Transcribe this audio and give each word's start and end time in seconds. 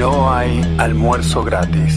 no 0.00 0.32
hay 0.32 0.62
almuerzo 0.78 1.44
gratis. 1.44 1.94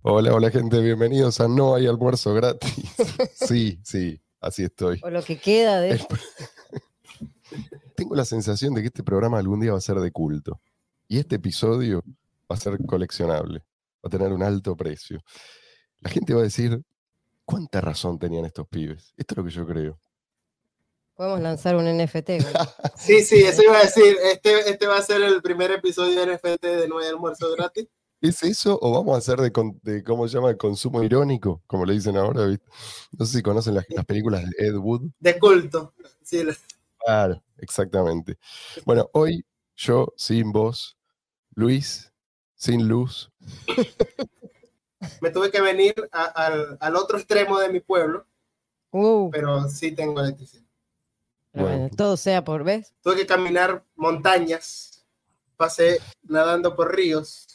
Hola, 0.00 0.32
hola 0.32 0.50
gente, 0.50 0.80
bienvenidos 0.80 1.42
a 1.42 1.48
No 1.48 1.74
hay 1.74 1.86
almuerzo 1.86 2.32
gratis. 2.32 2.72
Sí, 3.34 3.78
sí, 3.84 4.18
así 4.40 4.64
estoy. 4.64 4.98
O 5.02 5.10
lo 5.10 5.22
que 5.22 5.36
queda 5.36 5.78
de... 5.82 6.00
Tengo 7.96 8.14
la 8.14 8.24
sensación 8.24 8.72
de 8.72 8.80
que 8.80 8.86
este 8.86 9.02
programa 9.02 9.38
algún 9.38 9.60
día 9.60 9.72
va 9.72 9.78
a 9.78 9.82
ser 9.82 10.00
de 10.00 10.10
culto. 10.10 10.58
Y 11.06 11.18
este 11.18 11.36
episodio 11.36 12.02
va 12.50 12.56
a 12.56 12.60
ser 12.60 12.78
coleccionable. 12.86 13.58
Va 14.02 14.06
a 14.06 14.08
tener 14.08 14.32
un 14.32 14.42
alto 14.42 14.74
precio. 14.74 15.22
La 16.00 16.08
gente 16.08 16.32
va 16.32 16.40
a 16.40 16.44
decir, 16.44 16.82
¿cuánta 17.44 17.82
razón 17.82 18.18
tenían 18.18 18.46
estos 18.46 18.66
pibes? 18.68 19.12
Esto 19.18 19.34
es 19.34 19.36
lo 19.36 19.44
que 19.44 19.50
yo 19.50 19.66
creo. 19.66 19.98
Podemos 21.14 21.40
lanzar 21.40 21.76
un 21.76 21.84
NFT. 21.86 22.28
güey. 22.40 22.54
Sí, 22.96 23.22
sí, 23.22 23.42
eso 23.42 23.62
iba 23.62 23.78
a 23.78 23.82
decir. 23.82 24.16
Este, 24.24 24.70
este 24.70 24.86
va 24.86 24.98
a 24.98 25.02
ser 25.02 25.22
el 25.22 25.40
primer 25.42 25.70
episodio 25.70 26.18
de 26.24 26.34
NFT 26.36 26.62
de 26.64 26.88
No 26.88 26.98
hay 26.98 27.08
almuerzo 27.08 27.52
gratis. 27.56 27.86
¿Es 28.20 28.42
eso 28.42 28.78
o 28.80 28.90
vamos 28.92 29.14
a 29.14 29.18
hacer 29.18 29.38
de, 29.38 29.52
cómo 30.02 30.26
se 30.26 30.34
llama, 30.34 30.48
de 30.48 30.56
consumo 30.56 31.02
irónico, 31.02 31.62
como 31.66 31.84
le 31.84 31.92
dicen 31.92 32.16
ahora? 32.16 32.46
¿viste? 32.46 32.64
No 33.18 33.26
sé 33.26 33.36
si 33.38 33.42
conocen 33.42 33.74
las, 33.74 33.84
las 33.90 34.04
películas 34.06 34.42
de 34.44 34.66
Ed 34.66 34.76
Wood. 34.76 35.10
De 35.20 35.38
culto. 35.38 35.92
Sí, 36.22 36.42
la- 36.42 36.56
Claro, 37.04 37.42
exactamente. 37.58 38.38
Bueno, 38.86 39.10
hoy 39.12 39.44
yo 39.76 40.06
sin 40.16 40.52
voz, 40.52 40.96
Luis 41.54 42.10
sin 42.54 42.88
luz. 42.88 43.30
me 45.20 45.30
tuve 45.30 45.50
que 45.50 45.60
venir 45.60 45.94
a- 46.12 46.24
al, 46.24 46.78
al 46.80 46.96
otro 46.96 47.18
extremo 47.18 47.58
de 47.58 47.68
mi 47.70 47.80
pueblo, 47.80 48.26
Uh, 48.90 49.28
pero 49.30 49.68
sí 49.68 49.90
tengo 49.92 50.20
electricidad. 50.20 50.63
Pero 51.54 51.66
bueno, 51.66 51.80
Bueno. 51.82 51.96
todo 51.96 52.16
sea 52.16 52.44
por 52.44 52.64
vez. 52.64 52.92
Tuve 53.02 53.16
que 53.16 53.26
caminar 53.26 53.84
montañas, 53.94 55.06
pasé 55.56 56.00
nadando 56.24 56.74
por 56.74 56.94
ríos, 56.94 57.46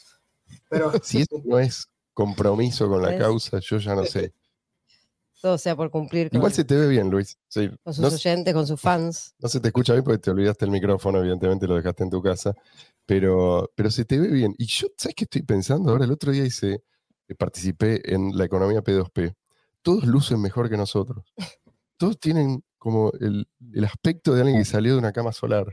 pero 0.70 0.92
Si 1.04 1.22
eso 1.22 1.42
no 1.44 1.60
es 1.60 1.88
compromiso 2.14 2.88
con 2.88 3.02
la 3.02 3.10
¿Ves? 3.10 3.20
causa, 3.20 3.60
yo 3.60 3.78
ya 3.78 3.94
no 3.94 4.06
sé. 4.06 4.34
Todo 5.42 5.58
sea 5.58 5.76
por 5.76 5.90
cumplir 5.90 6.30
con, 6.30 6.38
Igual 6.38 6.52
se 6.52 6.66
te 6.66 6.76
ve 6.76 6.88
bien, 6.88 7.10
Luis. 7.10 7.38
Sí, 7.48 7.70
con 7.84 7.94
sus 7.94 8.02
no, 8.02 8.08
oyentes, 8.10 8.54
con 8.54 8.68
sus 8.68 8.80
fans. 8.80 9.36
no 9.40 9.48
se 9.50 9.60
te 9.60 9.68
escucha 9.68 9.94
bien 9.94 10.04
porque 10.04 10.20
te 10.20 10.32
olvidaste 10.32 10.66
el 10.66 10.72
micrófono, 10.72 11.20
evidentemente 11.20 11.68
lo 11.68 11.76
dejaste 11.76 12.04
en 12.04 12.10
tu 12.10 12.22
casa, 12.22 12.54
pero, 13.06 13.70
pero 13.76 13.92
se 13.92 14.06
te 14.06 14.18
ve 14.20 14.28
bien. 14.30 14.56
Y 14.58 14.66
yo, 14.66 14.88
¿sabes 14.98 15.16
qué 15.16 15.26
estoy 15.26 15.44
pensando? 15.44 15.92
Ahora 15.92 16.06
el 16.06 16.12
otro 16.12 16.32
día 16.32 16.46
hice, 16.46 16.84
eh, 17.28 17.36
participé 17.36 18.14
en 18.14 18.38
la 18.38 18.46
economía 18.46 18.82
P2P. 18.82 19.36
Todos 19.82 20.04
lucen 20.06 20.42
mejor 20.42 20.70
que 20.70 20.76
nosotros. 20.78 21.24
Todos 21.98 22.20
tienen 22.20 22.62
como 22.80 23.12
el, 23.20 23.48
el 23.74 23.86
aspecto 23.86 24.34
de 24.34 24.42
alguien 24.42 24.58
que 24.60 24.66
salió 24.66 24.94
de 24.94 25.00
una 25.00 25.12
cama 25.14 25.32
solar. 25.32 25.68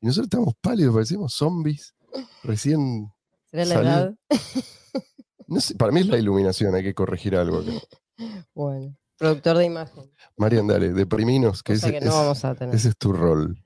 Y 0.00 0.06
nosotros 0.06 0.26
estamos 0.26 0.54
pálidos, 0.60 0.94
parecemos 0.94 1.32
zombies 1.34 1.94
recién. 2.42 3.12
¿Será 3.50 3.64
la 3.66 3.74
edad? 3.80 4.14
No 5.50 5.60
sé, 5.62 5.74
para 5.76 5.92
mí 5.92 6.00
es 6.00 6.06
la 6.08 6.18
iluminación, 6.18 6.74
hay 6.74 6.82
que 6.82 6.92
corregir 6.94 7.34
algo 7.36 7.60
acá. 7.60 7.72
Bueno, 8.54 8.94
productor 9.16 9.56
de 9.58 9.64
imagen. 9.64 10.12
Marian, 10.36 10.66
dale, 10.66 10.92
depriminos, 10.92 11.62
que, 11.62 11.72
ese, 11.74 11.92
que 11.92 12.00
no 12.00 12.06
es- 12.08 12.12
vamos 12.12 12.44
a 12.44 12.54
tener. 12.54 12.74
ese 12.74 12.88
es 12.90 12.96
tu 12.98 13.12
rol. 13.12 13.64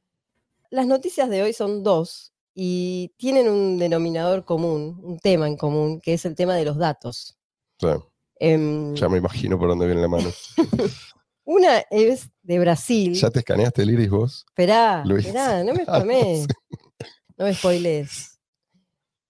Las 0.71 0.87
noticias 0.87 1.29
de 1.29 1.43
hoy 1.43 1.53
son 1.53 1.83
dos 1.83 2.33
y 2.55 3.13
tienen 3.17 3.49
un 3.49 3.79
denominador 3.79 4.45
común, 4.45 5.01
un 5.03 5.19
tema 5.19 5.49
en 5.49 5.57
común, 5.57 6.01
que 6.01 6.13
es 6.15 6.25
el 6.25 6.35
tema 6.37 6.55
de 6.55 6.65
los 6.67 6.77
datos. 6.77 7.37
Em, 8.39 8.95
ya 8.95 9.09
me 9.09 9.19
imagino 9.19 9.59
por 9.59 9.69
dónde 9.69 9.87
viene 9.87 10.03
la 10.03 10.09
mano. 10.09 10.29
una 11.45 11.79
es 11.91 12.31
de 12.43 12.59
Brasil. 12.59 13.15
¿Ya 13.15 13.31
te 13.31 13.41
escaneaste 13.41 13.83
el 13.83 13.91
iris 13.91 14.11
vos? 14.11 14.45
Esperá, 14.49 15.03
Luis. 15.05 15.27
esperá, 15.27 15.63
no 15.65 15.75
me 15.75 15.83
Ah, 15.87 15.99
no 15.99 16.05
spamees. 16.05 16.41
sé. 16.43 16.47
No 17.39 17.45
me 17.47 17.55
spoilees. 17.55 18.39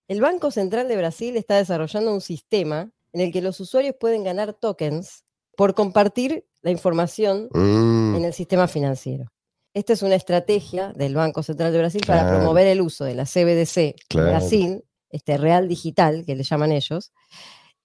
El 0.09 0.21
Banco 0.21 0.51
Central 0.51 0.89
de 0.89 0.97
Brasil 0.97 1.37
está 1.37 1.57
desarrollando 1.57 2.13
un 2.13 2.21
sistema 2.21 2.91
en 3.13 3.21
el 3.21 3.33
que 3.33 3.41
los 3.43 3.61
usuarios 3.61 3.95
pueden 3.99 4.25
ganar 4.25 4.53
tokens 4.55 5.25
por 5.57 5.75
compartir 5.75 6.45
la 6.63 6.71
información 6.71 7.49
Mm, 7.53 8.17
en 8.17 8.25
el 8.25 8.33
sistema 8.35 8.69
financiero. 8.69 9.33
Esta 9.75 9.95
es 9.95 10.03
una 10.03 10.15
estrategia 10.17 10.93
del 10.93 11.15
Banco 11.15 11.43
Central 11.43 11.73
de 11.73 11.79
Brasil 11.79 12.03
para 12.07 12.29
promover 12.29 12.67
el 12.67 12.83
uso 12.83 13.05
de 13.05 13.15
la 13.15 13.25
CBDC 13.25 13.95
Claro. 14.09 14.29
Brasil, 14.29 14.85
este 15.09 15.39
real 15.39 15.67
digital 15.69 16.25
que 16.27 16.35
le 16.37 16.43
llaman 16.43 16.73
ellos. 16.73 17.13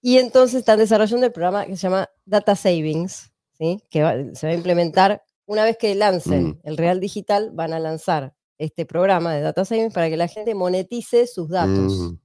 Y 0.02 0.18
entonces 0.18 0.58
están 0.60 0.78
desarrollando 0.78 1.24
el 1.26 1.32
programa 1.32 1.64
que 1.66 1.76
se 1.76 1.82
llama 1.82 2.08
Data 2.26 2.54
Savings, 2.56 3.32
¿sí? 3.58 3.82
que 3.90 4.02
va- 4.02 4.14
se 4.34 4.46
va 4.46 4.52
a 4.52 4.56
implementar 4.56 5.22
una 5.46 5.64
vez 5.64 5.76
que 5.78 5.94
lancen 5.94 6.48
Mm. 6.48 6.60
el 6.64 6.76
real 6.76 7.00
digital, 7.00 7.50
van 7.52 7.72
a 7.72 7.80
lanzar 7.80 8.34
este 8.58 8.84
programa 8.86 9.34
de 9.34 9.40
Data 9.40 9.64
Savings 9.64 9.94
para 9.94 10.08
que 10.10 10.16
la 10.16 10.28
gente 10.28 10.54
monetice 10.54 11.26
sus 11.26 11.48
datos. 11.48 11.92
mm, 11.92 12.18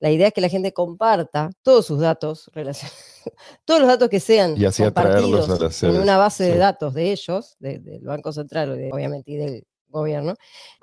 La 0.00 0.10
idea 0.10 0.26
es 0.28 0.34
que 0.34 0.40
la 0.42 0.48
gente 0.50 0.72
comparta 0.74 1.50
todos 1.62 1.86
sus 1.86 1.98
datos, 2.00 2.50
todos 3.64 3.80
los 3.80 3.88
datos 3.88 4.08
que 4.10 4.20
sean 4.20 4.54
Y 4.56 4.64
así 4.66 4.82
a 4.82 4.88
en 4.88 5.96
una 6.02 6.18
base 6.18 6.44
de 6.44 6.58
datos 6.58 6.92
de 6.94 7.12
ellos, 7.12 7.56
de- 7.58 7.78
del 7.78 8.02
Banco 8.04 8.32
Central, 8.32 8.76
de- 8.76 8.90
obviamente, 8.92 9.30
y 9.32 9.36
del 9.36 9.66
gobierno, 9.88 10.34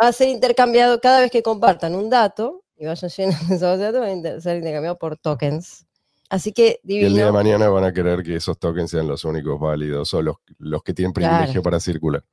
va 0.01 0.07
a 0.07 0.13
ser 0.13 0.29
intercambiado 0.29 0.99
cada 1.01 1.19
vez 1.19 1.29
que 1.29 1.43
compartan 1.43 1.93
un 1.93 2.09
dato 2.09 2.63
y 2.77 2.85
vayan 2.85 3.09
llenando 3.57 3.77
de 3.77 3.83
datos, 3.91 4.01
va 4.01 4.05
a 4.37 4.39
ser 4.41 4.57
intercambiado 4.57 4.97
por 4.97 5.17
tokens. 5.17 5.85
Así 6.31 6.53
que 6.53 6.79
Y 6.83 7.03
el 7.03 7.13
día 7.13 7.25
de 7.25 7.31
mañana 7.33 7.67
van 7.69 7.83
a 7.83 7.91
querer 7.93 8.23
que 8.23 8.37
esos 8.37 8.57
tokens 8.57 8.89
sean 8.91 9.05
los 9.07 9.25
únicos 9.25 9.59
válidos 9.59 10.13
o 10.13 10.21
los, 10.21 10.37
los 10.59 10.81
que 10.81 10.93
tienen 10.93 11.11
Claro. 11.11 11.35
privilegio 11.35 11.61
para 11.61 11.79
circular. 11.79 12.23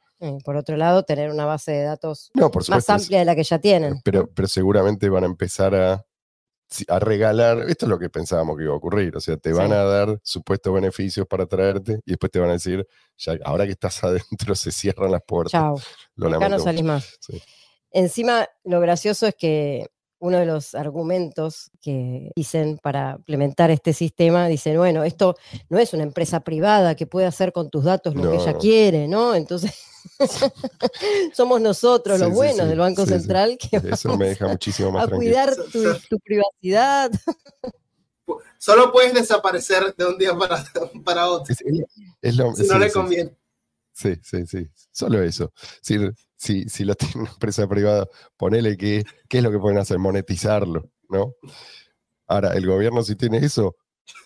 Por 0.45 0.57
otro 0.57 0.77
lado, 0.77 1.03
tener 1.03 1.31
una 1.31 1.45
base 1.45 1.73
de 1.73 1.83
datos 1.83 2.31
No, 2.35 2.51
por 2.51 2.69
más 2.71 2.89
amplia 2.91 3.19
de 3.21 3.25
la 3.25 3.35
que 3.37 3.43
ya 3.45 3.59
tienen. 3.59 4.01
pero, 4.05 4.29
pero 4.33 4.47
seguramente 4.49 5.09
van 5.09 5.25
a 5.25 5.27
empezar 5.27 5.75
a, 5.75 6.05
a 6.89 6.99
regalar. 6.99 7.61
Esto 7.69 7.87
es 7.87 7.91
lo 7.91 7.99
que 7.99 8.09
pensábamos 8.09 8.57
que 8.57 8.65
iba 8.65 8.73
a 8.73 8.77
ocurrir. 8.77 9.17
O 9.17 9.21
sea, 9.21 9.37
te 9.37 9.53
van 9.53 9.69
Sí. 9.69 9.73
a 9.75 9.83
dar 9.85 10.21
supuestos 10.23 10.73
beneficios 10.73 11.27
para 11.27 11.47
traerte 11.47 12.01
y 12.05 12.11
después 12.13 12.31
te 12.31 12.39
van 12.39 12.51
a 12.51 12.53
decir, 12.55 12.87
ya, 13.17 13.37
ahora 13.45 13.65
que 13.67 13.73
estás 13.73 14.03
adentro 14.05 14.55
se 14.55 14.71
cierran 14.71 15.11
las 15.11 15.23
puertas. 15.27 15.53
Chao. 15.53 15.77
Lo 16.15 16.29
Acá 16.37 16.49
no 16.49 16.59
salís 16.61 16.85
más. 16.85 17.17
Sí. 17.21 17.43
Encima, 17.91 18.47
lo 18.65 18.81
gracioso 18.81 19.27
es 19.27 19.35
que 19.35 19.89
uno 20.21 20.39
de 20.39 20.47
los 20.47 20.75
argumentos 20.75 21.71
que 21.81 22.31
dicen 22.35 22.79
para 22.83 23.15
implementar 23.19 23.71
este 23.71 23.93
sistema, 23.93 24.49
dicen, 24.49 24.77
bueno, 24.77 25.05
esto 25.05 25.37
no 25.69 25.79
es 25.79 25.93
una 25.93 26.03
empresa 26.03 26.41
privada 26.41 26.95
que 26.97 27.07
puede 27.07 27.27
hacer 27.27 27.53
con 27.53 27.71
tus 27.71 27.85
datos 27.85 28.15
lo 28.15 28.31
que 28.31 28.37
ella 28.37 28.59
quiere, 28.59 29.07
¿no? 29.09 29.35
Entonces, 29.35 29.73
somos 31.35 31.61
nosotros 31.61 32.17
Sí, 32.19 32.23
los 32.25 32.31
sí, 32.31 32.37
buenos 32.37 32.57
sí, 32.63 32.69
del 32.69 32.79
Banco 32.79 33.05
sí, 33.07 33.13
sí. 33.13 33.19
Central 33.19 33.59
que 33.59 33.77
Eso 33.77 34.09
vamos 34.09 34.19
me 34.19 34.29
deja 34.29 34.49
muchísimo 34.49 34.91
más 34.93 35.05
a 35.05 35.07
tranquilo. 35.09 35.35
cuidar 35.35 35.55
tu, 35.73 35.83
tu 36.09 36.19
privacidad. 36.21 37.11
solo 38.59 38.91
puedes 38.93 39.15
desaparecer 39.15 39.95
de 39.97 40.07
un 40.07 40.19
día 40.19 40.37
para, 40.37 40.65
para 41.05 41.29
otro, 41.29 41.53
Es, 41.55 41.63
es 42.23 42.37
lo- 42.37 42.55
si 42.55 42.67
no 42.67 42.75
sí, 42.75 42.79
le 42.81 42.87
sí, 42.89 42.93
conviene. 42.93 43.37
Sí, 43.99 44.15
sí, 44.23 44.47
sí. 44.47 44.65
Solo 44.93 45.21
eso. 45.21 45.53
Si, 45.83 45.97
si, 46.37 46.69
si 46.69 46.85
lo 46.85 46.95
tiene 47.17 47.23
una 47.23 47.31
empresa 47.33 47.67
privada, 47.67 48.07
ponele 48.37 48.77
que, 48.77 49.03
¿qué 49.29 49.39
es 49.39 49.43
lo 49.43 49.51
que 49.51 49.59
pueden 49.59 49.79
hacer? 49.79 49.99
Monetizarlo, 49.99 50.89
¿no? 51.09 51.35
Ahora, 52.29 52.53
el 52.53 52.65
gobierno 52.65 53.03
si 53.03 53.17
tiene 53.17 53.39
eso, 53.39 53.75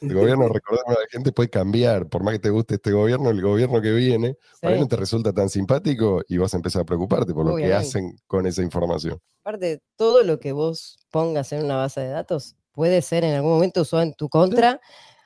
el 0.03 0.13
gobierno, 0.13 0.47
recordemos 0.53 0.89
a 0.95 1.01
la 1.01 1.07
gente, 1.11 1.33
puede 1.33 1.49
cambiar. 1.49 2.07
Por 2.09 2.23
más 2.23 2.35
que 2.35 2.41
te 2.41 2.51
guste 2.51 2.75
este 2.75 2.93
gobierno, 2.93 3.31
el 3.31 3.41
gobierno 3.41 3.81
que 3.81 3.93
viene, 3.93 4.37
por 4.61 4.71
ahí 4.71 4.77
Sí. 4.77 4.81
no 4.83 4.89
te 4.89 4.97
resulta 4.97 5.33
tan 5.33 5.49
simpático 5.49 6.21
y 6.29 6.37
vas 6.37 6.53
a 6.53 6.59
empezar 6.59 6.83
a 6.83 6.85
preocuparte 6.85 7.33
por 7.33 7.47
lo 7.47 7.57
que 7.57 7.73
hacen 7.73 8.15
con 8.27 8.47
esa 8.47 8.63
información. 8.63 9.19
Aparte, 9.41 9.81
todo 9.97 10.23
lo 10.23 10.39
que 10.39 10.53
vos 10.53 10.99
pongas 11.11 11.51
en 11.53 11.65
una 11.65 11.77
base 11.77 12.03
de 12.03 12.09
datos 12.09 12.57
puede 12.73 13.01
ser 13.01 13.25
en 13.25 13.35
algún 13.35 13.53
momento 13.53 13.81
usado 13.81 14.03
en 14.03 14.13
tu 14.13 14.29
contra, 14.29 14.81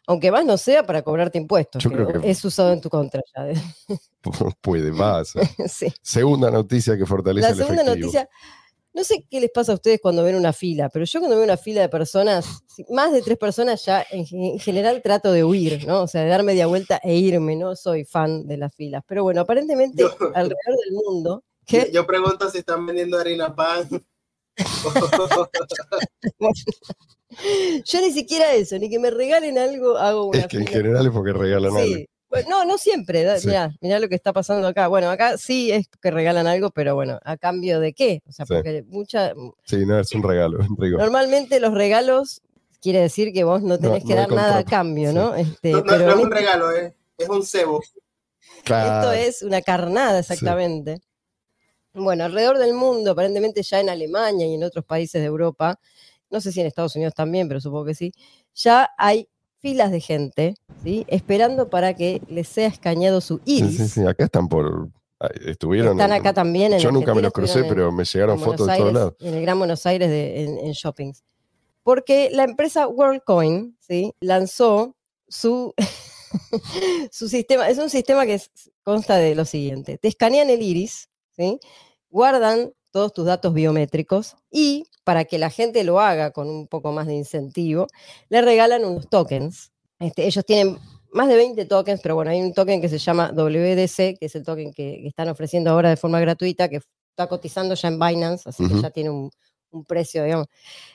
aunque 0.06 0.30
más 0.30 0.44
no 0.44 0.56
sea 0.56 0.84
para 0.86 1.02
cobrarte 1.02 1.38
impuestos. 1.38 1.82
Yo 1.82 1.90
creo 1.90 2.20
que- 2.22 2.30
es 2.30 2.44
usado 2.44 2.72
en 2.72 2.80
tu 2.80 2.88
contra 2.88 3.20
ya. 3.36 3.46
puede, 4.60 4.92
a 5.02 5.24
ser. 5.24 5.46
sí. 5.68 5.92
Segunda 6.02 6.50
noticia 6.50 6.96
que 6.96 7.06
fortalece 7.06 7.46
La 7.46 7.50
el 7.52 7.56
segunda 7.56 7.82
efectivo. 7.82 8.06
noticia, 8.06 8.28
no 8.94 9.04
sé 9.04 9.26
qué 9.30 9.40
les 9.40 9.50
pasa 9.50 9.72
a 9.72 9.74
ustedes 9.74 10.00
cuando 10.00 10.22
ven 10.24 10.36
una 10.36 10.52
fila, 10.54 10.88
pero 10.88 11.04
yo 11.04 11.20
cuando 11.20 11.36
veo 11.36 11.44
una 11.44 11.58
fila 11.58 11.82
de 11.82 11.88
personas, 11.90 12.46
más 12.88 13.12
de 13.12 13.20
tres 13.20 13.36
personas 13.36 13.84
ya 13.84 14.04
en, 14.10 14.24
ge- 14.24 14.52
en 14.52 14.58
general 14.58 15.02
trato 15.02 15.32
de 15.32 15.44
huir, 15.44 15.86
¿no? 15.86 16.02
O 16.02 16.08
sea, 16.08 16.22
de 16.22 16.28
dar 16.30 16.42
media 16.42 16.66
vuelta 16.66 16.98
e 17.04 17.14
irme, 17.14 17.56
no 17.56 17.76
soy 17.76 18.04
fan 18.06 18.46
de 18.46 18.56
las 18.56 18.74
filas. 18.74 19.02
Pero 19.06 19.22
bueno, 19.22 19.42
aparentemente 19.42 20.02
Yo- 20.02 20.08
alrededor 20.34 20.76
del 20.84 20.92
mundo, 21.04 21.44
yo 21.92 22.06
pregunto 22.06 22.48
si 22.50 22.58
están 22.58 22.86
vendiendo 22.86 23.18
harina 23.18 23.54
pan. 23.54 23.86
Yo 27.84 28.00
ni 28.00 28.12
siquiera 28.12 28.52
eso, 28.54 28.78
ni 28.78 28.88
que 28.88 28.98
me 28.98 29.10
regalen 29.10 29.58
algo, 29.58 29.96
hago 29.98 30.26
una 30.26 30.38
Es 30.40 30.46
que 30.46 30.58
en 30.58 30.66
fila. 30.66 30.78
general 30.78 31.06
es 31.06 31.12
porque 31.12 31.32
regalan 31.32 31.76
algo. 31.76 31.94
Sí. 31.94 32.08
Bueno, 32.28 32.48
no, 32.50 32.64
no 32.64 32.78
siempre. 32.78 33.22
da- 33.22 33.38
Sí. 33.38 33.48
Mirá, 33.48 33.70
mirá 33.80 33.98
lo 34.00 34.08
que 34.08 34.14
está 34.16 34.32
pasando 34.32 34.66
acá. 34.68 34.88
Bueno, 34.88 35.08
acá 35.10 35.38
sí 35.38 35.70
es 35.70 35.86
que 36.02 36.10
regalan 36.10 36.46
algo, 36.46 36.70
pero 36.70 36.94
bueno, 36.94 37.18
¿a 37.24 37.36
cambio 37.36 37.78
de 37.80 37.92
qué? 37.92 38.20
O 38.28 38.32
sea, 38.32 38.46
Sí. 38.46 38.54
porque 38.54 38.84
mucha, 38.88 39.32
Sí, 39.64 39.86
no, 39.86 39.98
es 40.00 40.12
un 40.12 40.22
regalo, 40.22 40.58
un 40.58 40.76
rigor. 40.76 41.00
Normalmente 41.00 41.60
los 41.60 41.72
regalos 41.72 42.42
quiere 42.82 43.00
decir 43.00 43.32
que 43.32 43.44
vos 43.44 43.62
no 43.62 43.78
tenés 43.78 44.02
No, 44.02 44.08
que 44.08 44.14
no 44.14 44.20
dar 44.22 44.32
nada 44.32 44.58
a 44.58 44.64
cambio, 44.64 45.10
sí. 45.10 45.14
¿no? 45.14 45.34
Este, 45.34 45.70
No, 45.72 45.78
no- 45.78 45.84
pero 45.84 46.04
no 46.06 46.10
es 46.12 46.16
un 46.24 46.30
regalo, 46.30 46.72
eh, 46.72 46.94
es 47.18 47.28
un 47.28 47.44
cebo. 47.44 47.80
esto 48.64 49.12
es 49.12 49.42
una 49.42 49.62
carnada 49.62 50.18
exactamente. 50.18 51.00
Bueno, 51.94 52.24
alrededor 52.24 52.58
del 52.58 52.74
mundo, 52.74 53.12
aparentemente 53.12 53.62
ya 53.62 53.80
en 53.80 53.88
Alemania 53.88 54.46
y 54.46 54.54
en 54.54 54.64
otros 54.64 54.84
países 54.84 55.20
de 55.22 55.26
Europa, 55.26 55.78
no 56.36 56.40
sé 56.40 56.52
si 56.52 56.60
en 56.60 56.66
Estados 56.66 56.94
Unidos 56.96 57.14
también, 57.14 57.48
pero 57.48 57.60
supongo 57.60 57.86
que 57.86 57.94
sí, 57.94 58.12
ya 58.54 58.90
hay 58.98 59.28
filas 59.58 59.90
de 59.90 60.00
gente, 60.00 60.54
¿sí? 60.84 61.04
Esperando 61.08 61.68
para 61.70 61.94
que 61.94 62.20
les 62.28 62.46
sea 62.48 62.68
escaneado 62.68 63.20
su 63.20 63.38
Sí, 63.44 63.56
iris. 63.58 63.76
sí, 63.78 63.88
sí, 63.88 64.06
acá 64.06 64.24
están 64.24 64.48
por. 64.48 64.88
Estuvieron. 65.46 65.92
Están 65.98 66.12
acá 66.12 66.34
también. 66.34 66.74
En 66.74 66.78
Yo 66.78 66.92
nunca 66.92 67.14
me 67.14 67.22
los 67.22 67.32
crucé, 67.32 67.60
en- 67.60 67.68
pero 67.68 67.90
me 67.90 68.04
llegaron 68.04 68.38
fotos 68.38 68.66
Buenos 68.66 68.66
de 68.66 68.72
todos 68.76 68.86
Aires, 68.88 68.94
lados. 68.94 69.14
En 69.20 69.34
el 69.34 69.42
Gran 69.42 69.58
Buenos 69.58 69.86
Aires 69.86 70.08
de- 70.10 70.44
en, 70.44 70.58
en 70.58 70.72
shoppings. 70.72 71.24
Porque 71.82 72.28
la 72.32 72.44
empresa 72.44 72.86
WorldCoin 72.86 73.78
¿sí? 73.80 74.12
lanzó 74.20 74.94
su, 75.26 75.72
su 77.10 77.28
sistema. 77.28 77.68
Es 77.68 77.78
un 77.78 77.90
sistema 77.90 78.26
que 78.26 78.34
es- 78.34 78.50
consta 78.82 79.16
de 79.16 79.34
lo 79.34 79.44
siguiente: 79.44 79.98
te 79.98 80.08
escanean 80.08 80.50
el 80.50 80.62
iris, 80.62 81.08
¿sí? 81.34 81.58
guardan 82.10 82.72
todos 82.96 83.12
tus 83.12 83.26
datos 83.26 83.52
biométricos 83.52 84.36
y 84.50 84.84
para 85.04 85.26
que 85.26 85.36
la 85.38 85.50
gente 85.50 85.84
lo 85.84 86.00
haga 86.00 86.30
con 86.30 86.48
un 86.48 86.66
poco 86.66 86.92
más 86.92 87.06
de 87.06 87.12
incentivo, 87.12 87.88
le 88.30 88.40
regalan 88.40 88.86
unos 88.86 89.06
tokens. 89.10 89.70
Este, 89.98 90.26
ellos 90.26 90.46
tienen 90.46 90.78
más 91.12 91.28
de 91.28 91.36
20 91.36 91.66
tokens, 91.66 92.00
pero 92.02 92.14
bueno, 92.14 92.30
hay 92.30 92.40
un 92.40 92.54
token 92.54 92.80
que 92.80 92.88
se 92.88 92.96
llama 92.96 93.32
WDC, 93.34 94.16
que 94.18 94.26
es 94.26 94.34
el 94.34 94.44
token 94.44 94.72
que, 94.72 95.00
que 95.02 95.08
están 95.08 95.28
ofreciendo 95.28 95.72
ahora 95.72 95.90
de 95.90 95.98
forma 95.98 96.20
gratuita, 96.20 96.70
que 96.70 96.76
está 97.10 97.26
cotizando 97.28 97.74
ya 97.74 97.88
en 97.88 97.98
Binance, 98.00 98.48
así 98.48 98.66
que 98.66 98.80
ya 98.80 98.88
tiene 98.90 99.10
un, 99.10 99.30
un 99.72 99.84
precio, 99.84 100.24
digamos, 100.24 100.46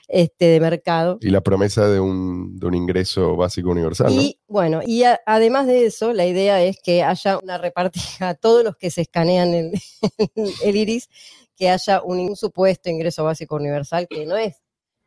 este, 0.08 0.46
de 0.46 0.58
mercado. 0.60 1.18
Y 1.20 1.30
la 1.30 1.40
promesa 1.40 1.86
de 1.88 2.00
un, 2.00 2.58
de 2.58 2.66
un 2.66 2.74
ingreso 2.74 3.36
básico 3.36 3.70
universal, 3.70 4.14
¿no? 4.14 4.20
Y 4.22 4.40
bueno, 4.48 4.80
y 4.84 5.04
a- 5.04 5.20
además 5.24 5.68
de 5.68 5.86
eso, 5.86 6.12
la 6.12 6.26
idea 6.26 6.62
es 6.64 6.78
que 6.82 7.04
haya 7.04 7.38
una 7.38 7.58
repartija 7.58 8.30
a 8.30 8.34
todos 8.34 8.64
los 8.64 8.76
que 8.76 8.90
se 8.90 9.02
escanean 9.02 9.54
el, 9.54 9.72
el 10.64 10.76
iris, 10.76 11.08
que 11.56 11.68
haya 11.70 12.02
un, 12.02 12.18
un 12.20 12.36
supuesto 12.36 12.88
ingreso 12.90 13.24
básico 13.24 13.56
universal 13.56 14.06
que 14.08 14.26
no 14.26 14.36
es, 14.36 14.56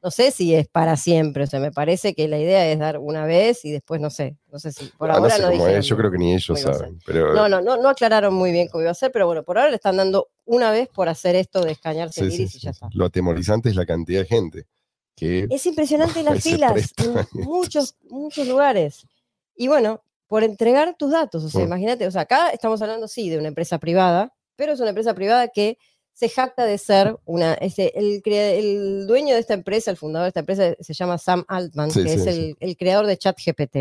no 0.02 0.12
sé 0.12 0.30
si 0.30 0.54
es 0.54 0.68
para 0.68 0.98
siempre, 0.98 1.46
o 1.46 1.48
sea, 1.48 1.60
me 1.60 1.72
parece 1.72 2.14
que 2.14 2.28
la 2.28 2.38
idea 2.38 2.68
es 2.72 2.78
dar 2.78 3.00
una 3.00 3.26
vez 3.26 3.66
y 3.66 3.72
después 3.72 4.00
no 4.00 4.12
sé, 4.12 4.38
no 4.52 4.60
sé 4.60 4.72
si 4.72 4.86
por 4.98 5.10
Ah, 5.10 5.14
no 5.14 5.20
ahora 5.22 5.36
sé 5.36 5.42
no, 5.42 5.48
cómo 5.48 5.58
dijeron 5.64 5.80
es, 5.80 5.86
yo 5.88 5.98
creo 5.98 6.12
que 6.12 6.18
ni 6.20 6.34
ellos 6.36 6.60
saben. 6.62 7.00
Pero, 7.06 7.34
No, 7.34 7.50
no, 7.50 7.60
no, 7.62 7.78
no 7.78 7.90
aclararon 7.90 8.34
muy 8.36 8.52
bien 8.52 8.68
cómo 8.68 8.84
iba 8.84 8.92
a 8.92 8.96
ser, 8.96 9.12
pero 9.12 9.26
bueno, 9.26 9.44
por 9.44 9.58
ahora 9.58 9.72
le 9.72 9.78
están 9.78 9.98
dando 9.98 10.28
una 10.46 10.72
vez 10.72 10.90
por 10.90 11.10
hacer 11.10 11.36
esto 11.36 11.62
de 11.64 11.72
escanearse 11.72 12.22
sí, 12.22 12.28
el 12.28 12.34
iris 12.34 12.52
sí, 12.52 12.58
y 12.58 12.62
ya 12.62 12.70
está. 12.70 12.88
Lo 12.94 13.06
atemorizante 13.06 13.70
es 13.70 13.76
la 13.76 13.86
cantidad 13.88 14.20
de 14.22 14.28
gente 14.28 14.68
que 15.16 15.48
Es 15.50 15.66
impresionante 15.66 16.22
las 16.24 16.44
filas 16.44 16.94
en 16.98 17.26
muchos, 17.44 17.96
muchos 18.10 18.48
lugares. 18.48 19.08
Y 19.56 19.68
bueno, 19.70 20.04
por 20.28 20.44
entregar 20.44 20.96
tus 21.00 21.12
datos, 21.12 21.44
o 21.44 21.50
sea, 21.50 21.62
Mm. 21.62 21.68
imagínate, 21.68 22.06
o 22.06 22.12
sea, 22.12 22.22
acá 22.22 22.50
estamos 22.50 22.80
hablando, 22.82 23.08
sí, 23.08 23.30
de 23.30 23.40
una 23.40 23.48
empresa 23.48 23.80
privada, 23.80 24.34
pero 24.56 24.74
es 24.74 24.80
una 24.80 24.90
empresa 24.90 25.16
privada 25.16 25.48
que 25.48 25.78
se 26.18 26.30
jacta 26.30 26.64
de 26.66 26.78
ser 26.78 27.18
una, 27.26 27.56
ese, 27.56 27.92
el, 27.94 28.22
el 28.26 29.06
dueño 29.06 29.34
de 29.36 29.42
esta 29.42 29.54
empresa, 29.54 29.92
el 29.92 29.98
fundador 29.98 30.24
de 30.26 30.30
esta 30.30 30.40
empresa, 30.40 30.74
se 30.80 30.94
llama 30.94 31.18
Sam 31.18 31.44
Altman, 31.48 31.92
Sí, 31.92 32.04
que 32.04 32.10
sí, 32.10 32.16
es 32.16 32.24
sí. 32.24 32.30
el, 32.30 32.58
el 32.62 32.78
creador 32.78 33.06
de 33.06 33.18
ChatGPT, 33.18 33.76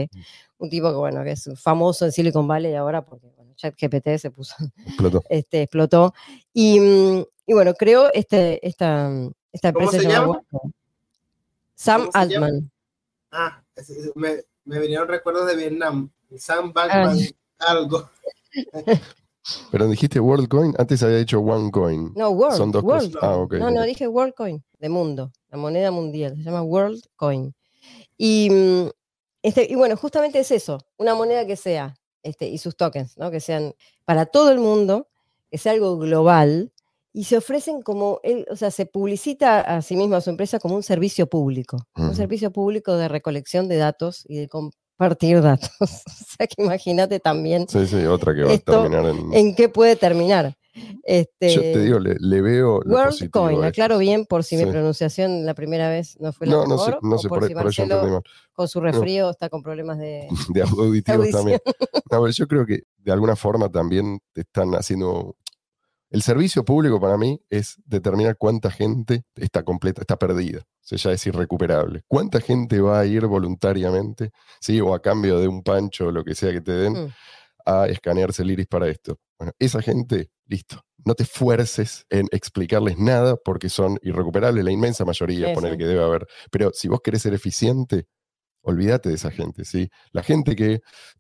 un 0.59 0.69
tipo 0.69 0.91
que, 0.91 0.97
bueno, 0.97 1.23
que 1.23 1.31
es 1.31 1.49
famoso 1.57 2.05
en 2.05 2.11
Silicon 2.13 2.49
Valley 2.49 2.75
ahora 2.75 3.05
porque, 3.05 3.29
bueno, 3.37 3.55
ChatGPT 3.55 4.19
se 4.19 4.31
puso 4.33 4.57
explotó. 4.85 5.23
este, 5.31 5.63
explotó. 5.63 6.13
Y, 6.53 6.81
mm, 6.81 7.25
y 7.47 7.53
bueno, 7.55 7.73
creó 7.75 8.13
este, 8.13 8.67
esta, 8.67 9.11
esta 9.53 9.73
¿Cómo 9.73 9.85
empresa 9.85 10.03
se 10.03 10.09
llamada 10.13 10.43
llama? 10.51 10.69
Sam 11.77 12.01
¿Cómo 12.01 12.13
se 12.13 12.29
llama? 12.35 12.47
Altman. 12.47 12.71
Ah, 13.31 13.63
es- 13.77 13.91
es- 13.91 14.11
me, 14.17 14.43
me 14.65 14.81
vinieron 14.81 15.07
recuerdos 15.07 15.47
de 15.47 15.55
Vietnam. 15.57 16.11
Sam 16.37 16.73
Bankman, 16.73 17.17
algo. 17.59 18.11
Pero 19.71 19.89
dijiste 19.89 20.21
WorldCoin, 20.21 20.75
antes 20.79 21.03
había 21.03 21.19
dicho 21.19 21.41
OneCoin. 21.41 22.13
No, 22.17 22.31
World. 22.31 22.57
Son 22.57 22.73
dos 22.73 22.83
World. 22.83 23.13
cosas. 23.15 23.23
Ah, 23.23 23.37
ok. 23.37 23.55
No, 23.55 23.71
no, 23.71 23.83
dije 23.83 24.09
WorldCoin, 24.09 24.65
de 24.79 24.89
mundo, 24.89 25.33
la 25.51 25.59
moneda 25.59 25.91
mundial, 25.91 26.37
se 26.37 26.43
llama 26.43 26.63
WorldCoin. 26.63 27.55
Y, 28.17 28.49
mm, 28.51 28.89
este, 29.43 29.67
y 29.71 29.75
bueno, 29.75 29.97
justamente 29.97 30.39
es 30.39 30.51
eso, 30.51 30.79
una 30.97 31.15
moneda 31.15 31.47
que 31.47 31.57
sea, 31.57 31.95
este, 32.23 32.49
y 32.49 32.59
sus 32.59 32.77
tokens, 32.77 33.19
¿no? 33.19 33.31
que 33.31 33.41
sean 33.41 33.75
para 34.05 34.27
todo 34.27 34.51
el 34.51 34.59
mundo, 34.59 35.09
que 35.51 35.59
sea 35.59 35.73
algo 35.73 35.99
global, 35.99 36.73
y 37.13 37.25
se 37.25 37.37
ofrecen 37.37 37.83
como, 37.83 38.21
o 38.51 38.57
sea, 38.57 38.73
se 38.73 38.87
publicita 38.87 39.61
a 39.61 39.83
sí 39.83 39.95
mismo, 39.95 40.17
a 40.17 40.21
su 40.21 40.31
empresa, 40.31 40.59
como 40.59 40.75
un 40.75 40.83
servicio 40.83 41.29
público, 41.29 41.77
un 41.95 42.17
servicio 42.17 42.51
público 42.51 42.97
de 42.97 43.07
recolección 43.07 43.69
de 43.69 43.77
datos 43.77 44.25
y 44.27 44.37
de 44.39 44.49
compartir 45.05 45.43
datos. 45.43 45.71
o 45.81 45.87
sea, 45.87 46.47
que 46.47 46.63
imagínate 46.63 47.21
también 47.21 47.69
Sí, 47.69 47.87
sí, 47.87 48.05
otra 48.05 48.35
que 48.35 48.43
va 48.43 48.53
Esto 48.53 48.81
a 48.81 48.83
terminar 48.83 49.07
en. 49.07 49.35
en 49.35 49.55
qué 49.55 49.69
puede 49.69 49.97
terminar. 49.97 50.57
Este, 51.05 51.55
Yo 51.55 51.61
te 51.61 51.79
digo, 51.85 51.99
le, 52.01 52.17
le 52.19 52.41
veo 52.41 52.81
WorldCoin, 52.85 53.63
aclaro 53.63 53.97
bien 53.99 54.27
por 54.27 54.43
si 54.43 54.57
mi 54.57 54.67
pronunciación 54.67 55.47
la 55.47 55.55
primera 55.55 55.89
vez 55.89 56.19
no 56.19 56.33
fue 56.33 56.49
la 56.49 56.55
No, 56.55 56.67
no 56.67 56.79
sé, 56.79 56.91
mejor, 56.91 57.05
no 57.05 57.19
sé, 57.19 57.29
por, 57.29 57.39
por, 57.39 57.49
si 57.49 57.55
por 57.55 57.67
eso 57.69 57.83
entendí 57.83 57.95
Marcelo 58.03 58.15
mal. 58.15 58.23
con 58.53 58.67
su 58.69 58.81
resfrío 58.81 59.31
está 59.31 59.49
con 59.49 59.63
problemas 59.63 59.99
de 59.99 60.27
De 60.53 60.63
auditivos 60.63 61.31
también. 61.31 61.61
No, 62.11 62.23
pero 62.23 62.29
yo 62.31 62.49
creo 62.49 62.67
que 62.67 62.83
de 62.99 63.13
alguna 63.13 63.37
forma 63.37 63.69
también 63.69 64.19
te 64.33 64.41
están 64.41 64.73
haciendo. 64.73 65.37
El 66.15 66.23
servicio 66.23 66.65
público 66.65 67.01
para 67.01 67.19
mí 67.19 67.41
es 67.51 67.75
determinar 67.85 68.37
cuánta 68.39 68.71
gente 68.71 69.25
está 69.35 69.65
completa, 69.65 70.01
está 70.01 70.17
perdida. 70.17 70.61
O 70.61 70.65
sea, 70.81 70.97
ya 70.97 71.11
es 71.11 71.27
irrecuperable. 71.27 72.05
¿Cuánta 72.07 72.41
gente 72.41 72.81
va 72.81 73.01
a 73.01 73.05
ir 73.05 73.27
voluntariamente, 73.27 74.31
sí, 74.61 74.81
o 74.81 74.95
a 74.95 75.03
cambio 75.03 75.41
de 75.41 75.49
un 75.49 75.65
pancho 75.65 76.07
o 76.07 76.13
lo 76.13 76.23
que 76.23 76.37
sea 76.37 76.53
que 76.53 76.61
te 76.61 76.71
den, 76.71 76.93
Mm. 76.93 77.09
a 77.67 77.89
escanearse 77.89 78.43
el 78.45 78.53
iris 78.53 78.69
para 78.69 78.87
esto? 78.87 79.19
Bueno, 79.37 79.55
esa 79.59 79.83
gente, 79.83 80.31
listo. 80.47 80.83
No 81.05 81.17
te 81.17 81.25
fuerces 81.25 82.07
en 82.09 82.29
explicarles 82.31 82.97
nada 82.97 83.35
porque 83.35 83.69
son 83.69 83.99
irrecuperables, 84.01 84.65
la 84.65 84.71
inmensa 84.71 85.05
mayoría, 85.05 85.53
poner 85.53 85.77
que 85.77 85.85
debe 85.85 86.05
haber. 86.05 86.29
Pero 86.49 86.71
si 86.75 86.87
vos 86.87 87.01
querés 87.03 87.23
ser 87.23 87.35
eficiente, 87.35 88.07
olvídate 88.63 89.09
de 89.09 89.17
esa 89.17 89.33
gente, 89.33 89.65
¿sí? 89.65 89.91
La 90.13 90.23
gente 90.23 90.55
que 90.55 90.79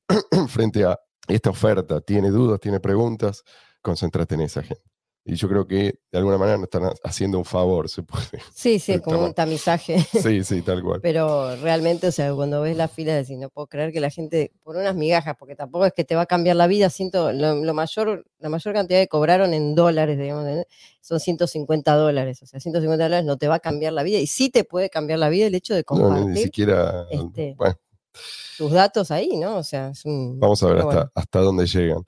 frente 0.49 0.85
a 0.85 0.97
esta 1.26 1.50
oferta 1.50 2.00
tiene 2.00 2.31
dudas, 2.31 2.61
tiene 2.61 2.79
preguntas, 2.79 3.43
concéntrate 3.85 4.35
en 4.35 4.41
esa 4.41 4.63
gente. 4.63 4.83
Y 5.27 5.37
yo 5.37 5.49
creo 5.49 5.67
que 5.67 5.99
de 6.13 6.19
alguna 6.19 6.37
manera 6.37 6.59
nos 6.59 6.65
están 6.65 6.85
ha- 6.85 6.93
haciendo 7.03 7.39
un 7.39 7.45
favor, 7.47 7.89
se 7.89 8.03
puede. 8.03 8.25
Sí, 8.55 8.79
sí, 8.79 9.01
como 9.01 9.25
un 9.25 9.33
tamizaje. 9.35 9.97
Sí, 10.23 10.45
sí, 10.45 10.61
tal 10.67 10.83
cual. 10.83 11.01
Pero 11.01 11.57
realmente, 11.57 12.09
o 12.09 12.13
sea, 12.13 12.33
cuando 12.35 12.61
ves 12.61 12.77
la 12.77 12.89
fila, 12.89 13.15
decís, 13.15 13.39
no 13.39 13.49
puedo 13.49 13.67
creer 13.67 13.91
que 13.93 14.01
la 14.01 14.11
gente, 14.11 14.53
por 14.63 14.77
unas 14.77 14.95
migajas, 14.95 15.35
porque 15.39 15.55
tampoco 15.57 15.87
es 15.87 15.93
que 15.95 16.05
te 16.05 16.15
va 16.15 16.23
a 16.23 16.27
cambiar 16.27 16.57
la 16.57 16.67
vida, 16.67 16.91
siento, 16.91 17.33
lo, 17.33 17.55
lo 17.57 17.73
mayor, 17.75 18.27
la 18.39 18.49
mayor 18.51 18.75
cantidad 18.75 19.01
que 19.01 19.09
cobraron 19.09 19.55
en 19.55 19.75
dólares, 19.75 20.19
digamos, 20.19 20.47
son 21.01 21.21
150 21.21 21.95
dólares. 21.95 22.43
O 22.43 22.47
sea, 22.47 22.61
150 22.61 23.05
dólares 23.05 23.25
no 23.25 23.39
te 23.39 23.49
va 23.49 23.55
a 23.57 23.61
cambiar 23.61 23.93
la 23.95 24.03
vida 24.03 24.19
y 24.19 24.26
sí 24.26 24.50
te 24.50 24.64
puede 24.64 24.91
cambiar 24.91 25.19
la 25.21 25.31
vida 25.31 25.47
el 25.47 25.55
hecho 25.55 25.75
de 25.75 25.85
No, 25.88 25.97
ni- 25.97 26.14
compartir 26.14 26.43
siquiera. 26.45 27.07
este, 27.11 27.55
Bueno, 27.57 27.76
tus 28.59 28.73
datos 28.73 29.11
ahí, 29.11 29.37
¿no? 29.37 29.57
O 29.57 29.62
sea, 29.62 29.88
es 29.88 30.05
un... 30.05 30.38
vamos 30.38 30.62
a 30.62 30.67
ver 30.67 30.76
pero 30.76 30.88
hasta, 30.88 30.97
bueno. 31.00 31.12
hasta 31.14 31.38
dónde 31.41 31.67
llegan. 31.67 32.03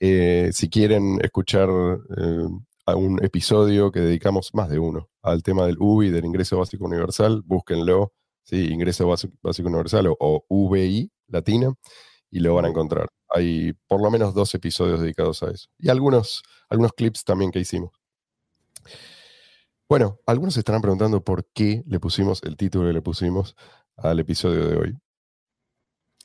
Eh, 0.00 0.50
si 0.52 0.68
quieren 0.68 1.18
escuchar 1.22 1.68
eh, 1.68 2.48
a 2.86 2.96
un 2.96 3.22
episodio 3.24 3.92
que 3.92 4.00
dedicamos 4.00 4.50
más 4.54 4.68
de 4.68 4.78
uno 4.78 5.08
al 5.22 5.42
tema 5.42 5.66
del 5.66 5.76
UBI, 5.78 6.10
del 6.10 6.24
ingreso 6.24 6.58
básico 6.58 6.84
universal, 6.84 7.42
búsquenlo, 7.44 8.12
¿sí? 8.42 8.72
ingreso 8.72 9.06
básico, 9.06 9.34
básico 9.42 9.68
universal 9.68 10.08
o, 10.08 10.16
o 10.18 10.70
VI 10.70 11.10
latina, 11.28 11.74
y 12.30 12.40
lo 12.40 12.54
van 12.54 12.64
a 12.66 12.68
encontrar. 12.68 13.08
Hay 13.28 13.74
por 13.86 14.02
lo 14.02 14.10
menos 14.10 14.34
dos 14.34 14.54
episodios 14.54 15.00
dedicados 15.00 15.42
a 15.42 15.50
eso. 15.50 15.68
Y 15.78 15.90
algunos, 15.90 16.42
algunos 16.68 16.92
clips 16.92 17.24
también 17.24 17.50
que 17.50 17.60
hicimos. 17.60 17.92
Bueno, 19.88 20.18
algunos 20.26 20.54
se 20.54 20.60
estarán 20.60 20.80
preguntando 20.80 21.22
por 21.22 21.46
qué 21.52 21.82
le 21.86 22.00
pusimos 22.00 22.42
el 22.44 22.56
título 22.56 22.88
que 22.88 22.94
le 22.94 23.02
pusimos 23.02 23.54
al 23.96 24.18
episodio 24.20 24.66
de 24.66 24.76
hoy. 24.76 24.98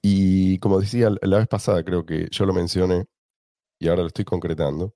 Y 0.02 0.60
como 0.60 0.80
decía 0.80 1.10
la 1.22 1.38
vez 1.38 1.48
pasada, 1.48 1.84
creo 1.84 2.06
que 2.06 2.28
yo 2.32 2.46
lo 2.46 2.54
mencioné 2.54 3.06
y 3.80 3.88
ahora 3.88 4.02
lo 4.02 4.08
estoy 4.08 4.26
concretando. 4.26 4.94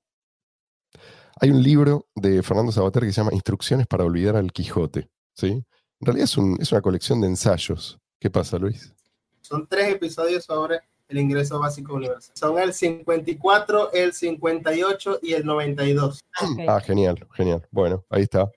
Hay 1.40 1.50
un 1.50 1.62
libro 1.64 2.08
de 2.16 2.44
Fernando 2.44 2.72
Sabater 2.72 3.04
que 3.04 3.12
se 3.12 3.22
llama 3.22 3.34
Instrucciones 3.34 3.88
para 3.88 4.04
olvidar 4.06 4.36
al 4.36 4.52
Quijote. 4.52 5.10
¿sí? 5.34 5.48
En 5.48 5.66
realidad 6.06 6.26
es, 6.26 6.38
un- 6.38 6.58
es 6.60 6.72
una 6.72 6.82
colección 6.82 7.22
de 7.22 7.28
ensayos. 7.28 8.00
¿Qué 8.20 8.30
pasa, 8.30 8.58
Luis? 8.58 8.94
Son 9.42 9.68
tres 9.68 9.94
episodios 9.96 10.44
sobre 10.46 10.82
el 11.08 11.18
ingreso 11.18 11.60
básico 11.60 11.96
universal. 11.96 12.34
Son 12.36 12.60
el 12.60 12.74
54, 12.74 13.92
el 13.94 14.14
58 14.14 15.20
y 15.22 15.34
el 15.34 15.46
92. 15.46 16.20
Ok. 16.42 16.60
Ah, 16.68 16.80
genial, 16.80 17.28
genial. 17.34 17.68
Bueno, 17.72 18.06
ahí 18.10 18.24
está. 18.24 18.52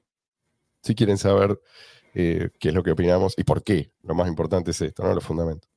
Si 0.82 0.94
quieren 0.94 1.16
saber 1.16 1.58
eh, 2.14 2.50
qué 2.60 2.68
es 2.68 2.74
lo 2.74 2.82
que 2.82 2.90
opinamos 2.92 3.34
y 3.38 3.44
por 3.44 3.62
qué, 3.64 3.90
lo 4.02 4.14
más 4.14 4.28
importante 4.28 4.70
es 4.72 4.80
esto, 4.82 5.02
¿no? 5.02 5.14
Los 5.14 5.24
fundamentos. 5.24 5.70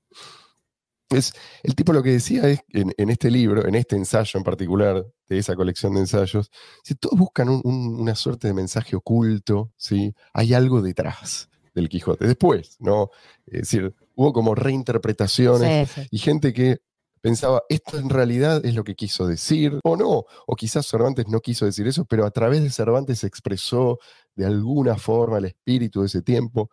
Es, 1.09 1.33
el 1.63 1.73
tipo 1.75 1.93
lo 1.93 2.03
que 2.03 2.11
decía 2.11 2.47
es, 2.49 2.59
en, 2.73 2.93
en 2.97 3.09
este 3.09 3.31
libro, 3.31 3.65
en 3.65 3.75
este 3.75 3.95
ensayo 3.95 4.37
en 4.37 4.43
particular, 4.43 5.05
de 5.29 5.37
esa 5.37 5.55
colección 5.55 5.93
de 5.93 6.01
ensayos, 6.01 6.51
si 6.83 6.95
todos 6.95 7.17
buscan 7.17 7.47
un- 7.49 7.61
un- 7.63 7.99
una 8.01 8.15
suerte 8.15 8.47
de 8.47 8.53
mensaje 8.53 8.95
oculto, 8.95 9.71
¿sí? 9.77 10.13
Hay 10.33 10.53
algo 10.53 10.81
detrás 10.81 11.49
del 11.73 11.87
Quijote. 11.89 12.27
Después, 12.27 12.75
¿no? 12.79 13.09
Es 13.45 13.61
decir, 13.61 13.95
hubo 14.15 14.33
como 14.33 14.53
reinterpretaciones 14.55 15.89
Sí, 15.89 16.01
sí. 16.01 16.07
y 16.11 16.17
gente 16.17 16.53
que 16.53 16.79
pensaba, 17.21 17.63
esto 17.69 17.97
en 17.97 18.09
realidad 18.09 18.65
es 18.65 18.73
lo 18.75 18.83
que 18.83 18.95
quiso 18.95 19.27
decir, 19.27 19.79
o 19.83 19.95
no, 19.97 20.25
o 20.45 20.55
quizás 20.55 20.87
Cervantes 20.87 21.27
no 21.27 21.39
quiso 21.41 21.65
decir 21.65 21.87
eso, 21.87 22.05
pero 22.05 22.25
a 22.25 22.31
través 22.31 22.61
de 22.63 22.69
Cervantes 22.69 23.19
se 23.19 23.27
expresó 23.27 23.99
de 24.35 24.45
alguna 24.45 24.97
forma 24.97 25.37
el 25.39 25.45
espíritu 25.45 26.01
de 26.01 26.07
ese 26.07 26.21
tiempo. 26.21 26.69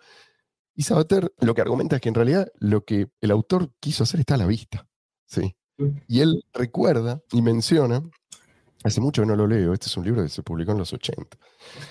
Y 0.74 0.82
Sabater 0.82 1.32
lo 1.40 1.54
que 1.54 1.60
argumenta 1.60 1.96
es 1.96 2.02
que 2.02 2.08
en 2.08 2.14
realidad 2.14 2.48
lo 2.58 2.84
que 2.84 3.08
el 3.20 3.30
autor 3.30 3.70
quiso 3.80 4.02
hacer 4.02 4.20
está 4.20 4.34
a 4.34 4.38
la 4.38 4.46
vista. 4.46 4.86
¿sí? 5.26 5.54
Y 6.08 6.20
él 6.20 6.44
recuerda 6.52 7.20
y 7.32 7.42
menciona, 7.42 8.02
hace 8.82 9.00
mucho 9.00 9.22
que 9.22 9.26
no 9.26 9.36
lo 9.36 9.46
leo, 9.46 9.72
este 9.72 9.86
es 9.86 9.96
un 9.96 10.04
libro 10.04 10.22
que 10.22 10.28
se 10.28 10.42
publicó 10.42 10.72
en 10.72 10.78
los 10.78 10.92
80. 10.92 11.38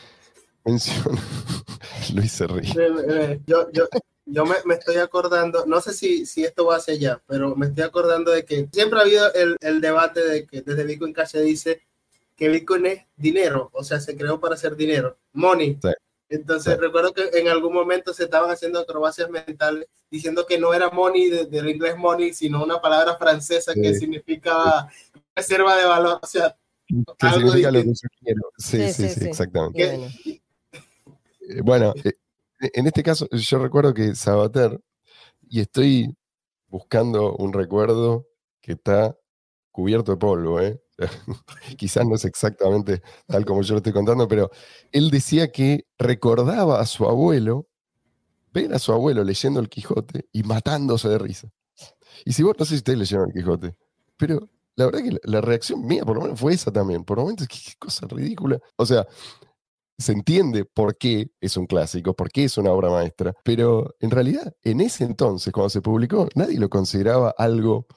Menciona, 0.66 1.22
Luis 2.14 2.32
se 2.32 2.48
ríe. 2.48 2.74
Yo, 3.46 3.70
yo, 3.72 3.88
yo 4.26 4.46
me, 4.46 4.56
me 4.66 4.76
estoy 4.76 4.98
acordando, 4.98 5.66
no 5.66 5.82
sé 5.82 5.94
si, 5.94 6.26
si 6.26 6.46
esto 6.46 6.66
va 6.66 6.78
hacia 6.78 6.94
allá, 6.94 7.22
pero 7.28 7.56
me 7.56 7.68
estoy 7.68 7.84
acordando 7.84 8.32
de 8.32 8.46
que 8.46 8.70
siempre 8.72 9.00
ha 9.00 9.02
habido 9.04 9.34
el, 9.34 9.58
el 9.60 9.82
debate 9.82 10.26
de 10.26 10.48
que 10.48 10.62
desde 10.62 10.86
Bitcoin 10.86 11.14
Cash 11.14 11.32
se 11.32 11.42
dice 11.42 11.82
que 12.36 12.48
Bitcoin 12.48 12.86
es 12.86 13.06
dinero, 13.18 13.70
o 13.74 13.84
sea, 13.84 14.00
se 14.00 14.16
creó 14.16 14.40
para 14.40 14.56
hacer 14.56 14.76
dinero, 14.76 15.18
money. 15.34 15.78
Sí. 15.82 15.90
Entonces 16.34 16.74
Sí. 16.76 16.80
recuerdo 16.80 17.14
que 17.14 17.30
en 17.34 17.48
algún 17.48 17.74
momento 17.74 18.14
se 18.14 18.24
estaban 18.24 18.50
haciendo 18.50 18.80
acrobacias 18.80 19.30
mentales 19.30 19.88
diciendo 20.10 20.46
que 20.48 20.58
no 20.58 20.74
era 20.74 20.90
money 20.90 21.30
de- 21.30 21.46
del 21.46 21.70
inglés 21.70 21.96
money, 21.98 22.34
sino 22.34 22.64
una 22.64 22.82
palabra 22.82 23.18
francesa 23.18 23.74
que 23.76 23.94
Sí. 23.94 24.00
significa 24.02 24.88
reserva 25.36 25.76
de 25.78 25.86
valor. 25.86 26.20
O 26.22 26.26
sea, 26.28 26.56
¿Qué 26.88 27.28
Algo 27.28 27.52
significa 27.52 27.72
lo 27.72 27.82
que 27.84 27.92
quiero? 28.20 28.42
Sí, 28.58 28.78
Sí, 28.78 28.88
sí, 28.88 28.94
sí, 28.94 29.10
sí, 29.14 29.20
sí. 29.22 29.28
exactamente. 29.30 30.10
Bueno, 31.64 31.94
Eh, 32.04 32.12
eh, 32.62 32.72
en 32.74 32.88
este 32.88 33.04
caso 33.04 33.28
yo 33.32 33.60
recuerdo 33.60 33.94
que 33.94 34.16
Sabater, 34.16 34.80
y 35.50 35.62
estoy 35.62 36.16
buscando 36.68 37.36
un 37.36 37.54
recuerdo 37.54 38.28
que 38.62 38.74
está 38.74 39.18
cubierto 39.72 40.12
de 40.12 40.18
polvo, 40.18 40.60
¿eh? 40.62 40.82
quizás 41.78 42.06
no 42.06 42.16
es 42.16 42.26
exactamente 42.26 43.02
tal 43.28 43.46
como 43.46 43.62
yo 43.62 43.74
lo 43.74 43.78
estoy 43.78 43.94
contando, 43.94 44.28
pero 44.28 44.50
él 44.92 45.10
decía 45.10 45.52
que 45.52 45.86
recordaba 45.98 46.80
a 46.80 46.86
su 46.86 47.06
abuelo, 47.06 47.68
ver 48.52 48.74
a 48.74 48.80
su 48.80 48.92
abuelo 48.92 49.24
leyendo 49.24 49.60
el 49.60 49.70
Quijote 49.70 50.28
y 50.32 50.44
matándose 50.44 51.10
de 51.10 51.18
risa. 51.18 51.50
Y 52.26 52.34
si 52.34 52.44
vos, 52.44 52.56
no 52.58 52.66
sé 52.66 52.72
si 52.72 52.78
ustedes 52.78 53.00
leyeron 53.00 53.30
el 53.30 53.34
Quijote, 53.34 53.76
pero 54.18 54.50
la 54.76 54.86
verdad 54.86 55.04
que 55.04 55.18
la, 55.24 55.42
reacción 55.42 55.86
mía 55.86 56.04
por 56.06 56.18
lo 56.18 56.24
menos 56.24 56.40
fue 56.40 56.54
esa 56.54 56.72
también. 56.72 57.04
Por 57.04 57.18
momentos, 57.20 57.48
qué, 57.48 57.58
qué 57.64 57.74
cosa 57.78 58.08
ridícula. 58.08 58.60
O 58.76 58.86
sea, 58.86 59.06
se 59.98 60.12
entiende 60.12 60.66
por 60.66 60.98
qué 60.98 61.32
es 61.40 61.58
un 61.58 61.68
clásico, 61.68 62.16
por 62.16 62.30
qué 62.32 62.46
es 62.46 62.58
una 62.58 62.72
obra 62.72 62.90
maestra, 62.90 63.34
pero 63.44 63.96
en 64.00 64.12
realidad, 64.12 64.54
en 64.64 64.82
ese 64.82 65.04
entonces, 65.04 65.54
cuando 65.54 65.70
se 65.70 65.82
publicó, 65.82 66.28
nadie 66.36 66.60
lo 66.60 66.70
consideraba 66.70 67.34
algo 67.38 67.88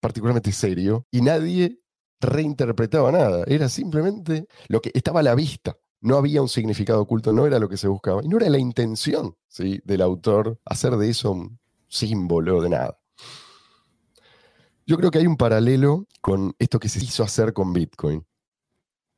particularmente 0.00 0.52
serio 0.52 1.06
y 1.10 1.22
nadie 1.22 1.80
reinterpretaba 2.20 3.12
nada. 3.12 3.44
Era 3.46 3.68
simplemente 3.68 4.46
lo 4.68 4.80
que 4.80 4.90
estaba 4.94 5.20
a 5.20 5.22
la 5.22 5.34
vista. 5.34 5.76
No 6.00 6.16
había 6.16 6.42
un 6.42 6.48
significado 6.48 7.00
oculto, 7.02 7.32
no 7.32 7.46
era 7.46 7.58
lo 7.58 7.68
que 7.68 7.76
se 7.76 7.88
buscaba. 7.88 8.22
Y 8.22 8.28
no 8.28 8.36
era 8.36 8.48
la 8.48 8.58
intención 8.58 9.36
¿sí? 9.48 9.80
del 9.84 10.02
autor 10.02 10.60
hacer 10.64 10.96
de 10.96 11.10
eso 11.10 11.32
un 11.32 11.58
símbolo 11.88 12.60
de 12.62 12.70
nada. 12.70 12.98
Yo 14.86 14.96
creo 14.96 15.10
que 15.10 15.18
hay 15.18 15.26
un 15.26 15.36
paralelo 15.36 16.06
con 16.20 16.54
esto 16.58 16.78
que 16.78 16.88
se 16.88 17.04
hizo 17.04 17.22
hacer 17.22 17.52
con 17.52 17.72
Bitcoin. 17.72 18.24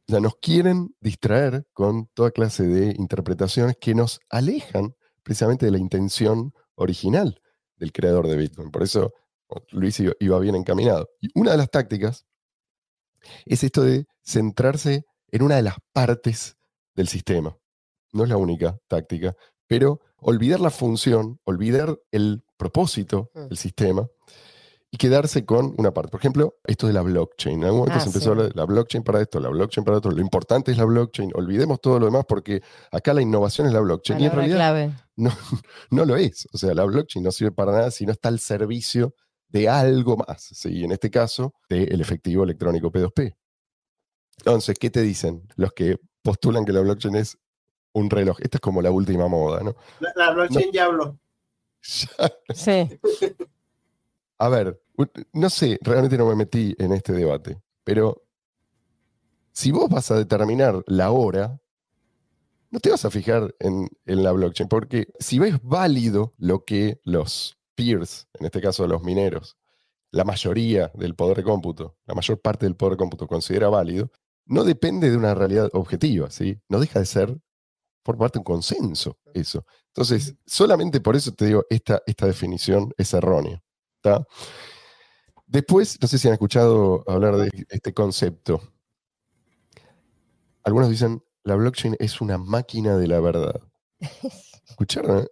O 0.09 0.12
sea, 0.12 0.21
nos 0.21 0.37
quieren 0.37 0.95
distraer 1.00 1.66
con 1.73 2.07
toda 2.14 2.33
clase 2.33 2.66
de 2.66 2.97
interpretaciones 2.99 3.76
que 3.80 3.95
nos 3.95 4.19
alejan 4.28 4.97
precisamente 5.23 5.66
de 5.66 5.73
la 5.73 5.78
intención 5.78 6.52
original 6.75 7.40
del 7.76 7.92
creador 7.92 8.26
de 8.26 8.37
Bitcoin. 8.37 8.73
Por 8.73 8.83
eso 8.83 9.14
Luis 9.71 10.02
iba 10.19 10.38
bien 10.40 10.57
encaminado. 10.57 11.11
Y 11.21 11.28
una 11.35 11.52
de 11.52 11.59
las 11.59 11.71
tácticas 11.71 12.26
es 13.47 13.65
esto 13.65 13.83
de 13.83 14.07
centrarse 14.23 15.05
en 15.31 15.43
una 15.43 15.57
de 15.57 15.62
las 15.62 15.77
partes 15.93 16.57
del 16.95 17.09
sistema. 17.09 17.57
No 18.12 18.25
es 18.25 18.29
la 18.29 18.37
única 18.37 18.79
táctica, 18.89 19.35
pero 19.67 20.00
olvidar 20.19 20.61
la 20.61 20.71
función, 20.71 21.39
olvidar 21.45 21.97
el 22.11 22.43
propósito 22.57 23.31
Mm. 23.35 23.49
del 23.49 23.57
sistema 23.59 24.09
y 24.93 24.97
quedarse 24.97 25.45
con 25.45 25.73
una 25.79 25.93
parte. 25.93 26.11
Por 26.11 26.19
ejemplo, 26.21 26.57
esto 26.65 26.89
de 26.89 26.93
la 26.93 27.03
blockchain. 27.03 27.59
En 27.61 27.65
algún 27.65 27.79
momento 27.81 27.99
Ah, 27.99 28.00
se 28.00 28.09
empezó 28.09 28.25
sí. 28.25 28.29
a 28.29 28.33
hablar 28.33 28.49
de 28.49 28.55
la 28.57 28.65
blockchain 28.65 29.05
para 29.05 29.21
esto, 29.23 29.39
la 29.39 29.49
blockchain 29.49 29.85
para 29.85 29.99
otro. 29.99 30.11
Lo 30.11 30.21
importante 30.21 30.73
es 30.73 30.79
la 30.79 30.85
blockchain. 30.85 31.31
Olvidemos 31.35 31.81
todo 31.81 32.00
lo 32.00 32.07
demás 32.07 32.25
porque 32.29 32.61
acá 32.91 33.15
la 33.15 33.23
innovación 33.23 33.69
es 33.69 33.73
la 33.73 33.79
blockchain. 33.81 34.19
Y 34.21 34.27
en 34.27 34.33
realidad 34.33 34.57
clave. 34.57 34.93
no, 35.17 35.31
no 35.93 36.05
lo 36.05 36.17
es. 36.17 36.49
O 36.53 36.59
sea, 36.59 36.75
la 36.75 36.85
blockchain 36.85 37.25
no 37.25 37.31
sirve 37.31 37.53
para 37.53 37.71
nada 37.71 37.91
si 37.93 38.05
no 38.05 38.11
está 38.12 38.29
al 38.29 38.41
servicio 38.41 39.15
de 39.50 39.69
algo 39.69 40.16
más. 40.16 40.42
¿sí? 40.52 40.85
En 40.85 40.92
este 40.92 41.11
caso, 41.11 41.54
del 41.69 42.00
efectivo 42.00 42.45
electrónico 42.45 42.90
P2P. 42.90 43.37
Entonces, 44.38 44.76
¿qué 44.78 44.90
te 44.90 45.02
dicen 45.02 45.47
los 45.57 45.73
que 45.73 45.99
postulan 46.23 46.64
que 46.64 46.73
la 46.73 46.80
blockchain 46.80 47.16
es 47.16 47.38
un 47.92 48.09
reloj? 48.09 48.38
Esta 48.40 48.57
es 48.57 48.61
como 48.61 48.80
la 48.80 48.90
última 48.90 49.28
moda, 49.28 49.62
¿no? 49.62 49.76
la, 50.00 50.12
la 50.16 50.30
blockchain 50.33 50.73
ya 50.73 50.85
habló. 50.87 51.19
Sí. 52.54 52.88
A 54.37 54.49
ver, 54.50 54.83
no 55.33 55.50
sé, 55.50 55.78
realmente 55.83 56.19
no 56.19 56.26
me 56.26 56.35
metí 56.35 56.75
en 56.78 56.92
este 56.92 57.12
debate, 57.12 57.59
pero 57.85 58.23
si 59.52 59.71
vos 59.71 59.88
vas 59.88 60.11
a 60.11 60.16
determinar 60.16 60.83
la 60.87 61.11
hora, 61.11 61.61
no 62.71 62.80
te 62.80 62.90
vas 62.90 63.04
a 63.04 63.11
fijar 63.11 63.54
en, 63.59 63.88
en 64.07 64.23
la 64.23 64.33
blockchain, 64.33 64.69
porque 64.69 65.09
si 65.19 65.38
ves 65.38 65.57
válido 65.62 66.33
lo 66.38 66.64
que 66.64 67.00
los 67.04 67.59
peers, 67.81 68.29
en 68.35 68.47
este 68.47 68.61
caso 68.61 68.87
los 68.87 69.03
mineros, 69.03 69.57
la 70.13 70.25
mayoría 70.25 70.91
del 70.95 71.15
poder 71.15 71.39
de 71.39 71.45
cómputo, 71.45 71.97
la 72.05 72.15
mayor 72.15 72.41
parte 72.41 72.67
del 72.67 72.77
poder 72.77 72.93
de 72.93 72.99
cómputo 72.99 73.27
considera 73.27 73.69
válido, 73.69 74.11
no 74.45 74.65
depende 74.65 75.11
de 75.11 75.17
una 75.17 75.35
realidad 75.35 75.71
objetiva, 75.73 76.31
¿sí? 76.31 76.61
No 76.69 76.81
deja 76.81 76.99
de 76.99 77.07
ser 77.07 77.39
por 78.03 78.19
parte 78.19 78.39
de 78.39 78.41
un 78.41 78.45
consenso 78.45 79.19
eso. 79.33 79.65
Entonces, 79.89 80.35
solamente 80.47 81.01
por 81.01 81.17
eso 81.17 81.33
te 81.33 81.47
digo, 81.47 81.65
esta, 81.71 82.03
esta 82.07 82.27
definición 82.27 82.93
es 82.99 83.15
errónea. 83.15 83.63
¿tá? 84.01 84.27
Después, 85.47 85.99
no 86.01 86.09
sé 86.09 86.19
si 86.19 86.29
han 86.29 86.35
escuchado 86.35 87.05
hablar 87.07 87.37
de 87.37 87.51
este 87.69 87.95
concepto. 87.95 88.61
Algunos 90.65 90.91
dicen, 90.91 91.23
la 91.45 91.55
blockchain 91.55 91.97
es 91.99 92.21
una 92.21 92.37
máquina 92.39 92.97
de 92.97 93.07
la 93.07 93.21
verdad. 93.21 93.61
¿Escucharon? 94.69 95.21
eh? 95.21 95.27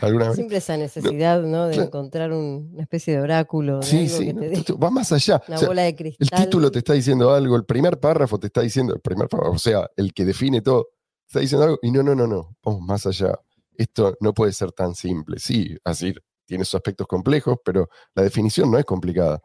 ¿Alguna 0.00 0.26
vez? 0.26 0.34
Siempre 0.36 0.56
esa 0.58 0.76
necesidad, 0.76 1.42
¿no? 1.42 1.66
De 1.66 1.72
claro. 1.74 1.86
encontrar 1.88 2.32
un- 2.32 2.70
una 2.72 2.82
especie 2.82 3.14
de 3.16 3.20
oráculo. 3.22 3.80
de 3.80 3.86
Sí, 3.86 3.98
algo 4.06 4.18
sí, 4.18 4.26
que 4.26 4.62
te 4.64 4.72
va 4.74 4.90
más 4.90 5.12
allá. 5.12 5.42
una 5.48 5.56
O 5.56 5.58
sea, 5.58 5.68
bola 5.68 5.82
de 5.82 5.88
el 5.88 5.96
cristal. 5.96 6.44
título 6.44 6.70
te 6.70 6.78
está 6.78 6.92
diciendo 6.92 7.32
algo, 7.32 7.56
el 7.56 7.64
primer 7.64 7.98
párrafo 8.00 8.38
te 8.38 8.48
está 8.48 8.60
diciendo, 8.60 8.94
el 8.94 9.00
primer 9.00 9.28
párrafo, 9.28 9.52
o 9.52 9.58
sea, 9.58 9.88
el 9.96 10.12
que 10.12 10.24
define 10.24 10.60
todo, 10.62 10.88
está 11.26 11.40
diciendo 11.40 11.64
algo, 11.64 11.78
y 11.82 11.90
no, 11.90 12.02
no, 12.02 12.14
no, 12.14 12.26
no, 12.26 12.56
vamos 12.62 12.80
más 12.82 13.06
allá. 13.06 13.38
Esto 13.76 14.16
no 14.20 14.34
puede 14.34 14.52
ser 14.52 14.72
tan 14.72 14.94
simple. 14.94 15.38
Sí, 15.38 15.76
así 15.84 16.14
tiene 16.44 16.64
sus 16.64 16.74
aspectos 16.74 17.06
complejos, 17.06 17.56
pero 17.64 17.88
la 18.14 18.22
definición 18.22 18.70
no 18.70 18.78
es 18.78 18.84
complicada. 18.84 19.40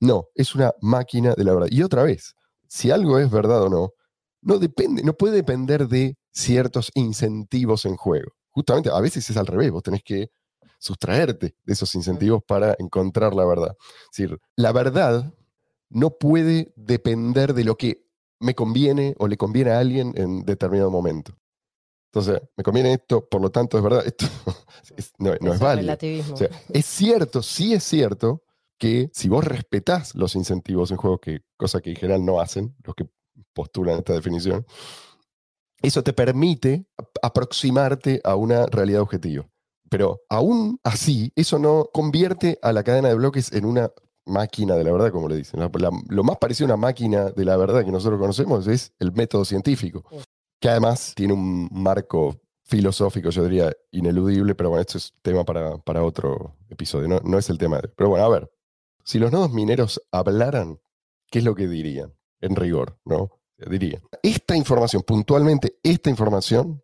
No, 0.00 0.28
es 0.34 0.54
una 0.54 0.72
máquina 0.80 1.34
de 1.34 1.44
la 1.44 1.52
verdad. 1.52 1.68
Y 1.70 1.82
otra 1.82 2.02
vez, 2.04 2.34
si 2.66 2.90
algo 2.90 3.18
es 3.18 3.30
verdad 3.30 3.62
o 3.64 3.68
no, 3.68 3.90
no 4.40 4.58
depende, 4.58 5.02
no 5.02 5.12
puede 5.12 5.34
depender 5.36 5.86
de 5.88 6.16
ciertos 6.32 6.90
incentivos 6.94 7.84
en 7.84 7.96
juego. 7.96 8.30
Justamente, 8.50 8.90
a 8.90 9.00
veces 9.00 9.28
es 9.30 9.36
al 9.36 9.46
revés, 9.46 9.70
vos 9.70 9.82
tenés 9.82 10.02
que 10.02 10.30
sustraerte 10.78 11.54
de 11.64 11.72
esos 11.72 11.94
incentivos 11.94 12.42
para 12.46 12.74
encontrar 12.78 13.34
la 13.34 13.44
verdad. 13.44 13.76
Es 14.10 14.16
decir, 14.16 14.38
la 14.56 14.72
verdad 14.72 15.32
no 15.88 16.10
puede 16.10 16.72
depender 16.76 17.52
de 17.54 17.64
lo 17.64 17.76
que 17.76 18.06
me 18.38 18.54
conviene 18.54 19.14
o 19.18 19.28
le 19.28 19.36
conviene 19.36 19.70
a 19.72 19.78
alguien 19.78 20.12
en 20.16 20.44
determinado 20.44 20.90
momento. 20.90 21.36
Entonces, 22.12 22.40
me 22.56 22.64
conviene 22.64 22.94
esto, 22.94 23.28
por 23.28 23.40
lo 23.40 23.50
tanto 23.50 23.76
es 23.76 23.84
verdad, 23.84 24.04
esto 24.06 24.26
es- 24.96 25.12
no, 25.18 25.32
no 25.40 25.52
es 25.54 25.60
válido. 25.60 25.82
relativismo. 25.82 26.34
O 26.34 26.36
sea, 26.36 26.48
es 26.70 26.86
cierto, 26.86 27.42
sí 27.42 27.72
es 27.74 27.84
cierto 27.84 28.42
que 28.78 29.10
si 29.12 29.28
vos 29.28 29.44
respetás 29.44 30.14
los 30.14 30.34
incentivos 30.34 30.90
en 30.90 30.96
juego, 30.96 31.20
que 31.20 31.42
cosa 31.56 31.80
que 31.80 31.90
en 31.90 31.96
general 31.96 32.24
no 32.24 32.40
hacen 32.40 32.74
los 32.82 32.94
que 32.96 33.08
postulan 33.52 33.98
esta 33.98 34.14
definición, 34.14 34.64
eso 35.82 36.02
te 36.02 36.12
permite 36.12 36.86
ap- 36.96 37.16
aproximarte 37.22 38.20
a 38.24 38.34
una 38.36 38.66
realidad 38.66 39.00
objetiva. 39.02 39.48
Pero 39.88 40.20
aún 40.28 40.78
así, 40.84 41.32
eso 41.34 41.58
no 41.58 41.88
convierte 41.92 42.58
a 42.62 42.72
la 42.72 42.82
cadena 42.84 43.08
de 43.08 43.14
bloques 43.16 43.52
en 43.52 43.64
una 43.64 43.90
máquina 44.24 44.76
de 44.76 44.84
la 44.84 44.92
verdad, 44.92 45.10
como 45.10 45.28
le 45.28 45.36
dicen. 45.36 45.58
La- 45.58 45.70
la- 45.78 45.90
lo 46.08 46.22
más 46.22 46.36
parecido 46.38 46.66
a 46.66 46.74
una 46.74 46.76
máquina 46.76 47.30
de 47.30 47.44
la 47.44 47.56
verdad 47.56 47.84
que 47.84 47.90
nosotros 47.90 48.20
conocemos 48.20 48.66
es 48.68 48.92
el 49.00 49.12
método 49.12 49.44
científico, 49.44 50.04
que 50.60 50.68
además 50.68 51.12
tiene 51.16 51.32
un 51.32 51.68
marco 51.72 52.40
filosófico, 52.64 53.30
yo 53.30 53.42
diría, 53.42 53.72
ineludible, 53.90 54.54
pero 54.54 54.68
bueno, 54.68 54.82
esto 54.82 54.98
es 54.98 55.12
tema 55.22 55.44
para, 55.44 55.78
para 55.78 56.04
otro 56.04 56.54
episodio, 56.68 57.08
no, 57.08 57.18
no 57.24 57.36
es 57.38 57.50
el 57.50 57.58
tema 57.58 57.80
de... 57.80 57.88
Pero 57.88 58.10
bueno, 58.10 58.24
a 58.24 58.28
ver, 58.28 58.48
si 59.02 59.18
los 59.18 59.32
nodos 59.32 59.50
mineros 59.52 60.00
hablaran, 60.12 60.78
¿qué 61.32 61.40
es 61.40 61.44
lo 61.44 61.56
que 61.56 61.66
dirían? 61.66 62.14
En 62.40 62.54
rigor, 62.54 62.96
¿no? 63.04 63.39
Dirían, 63.68 64.02
esta 64.22 64.56
información, 64.56 65.02
puntualmente 65.02 65.78
esta 65.82 66.10
información, 66.10 66.82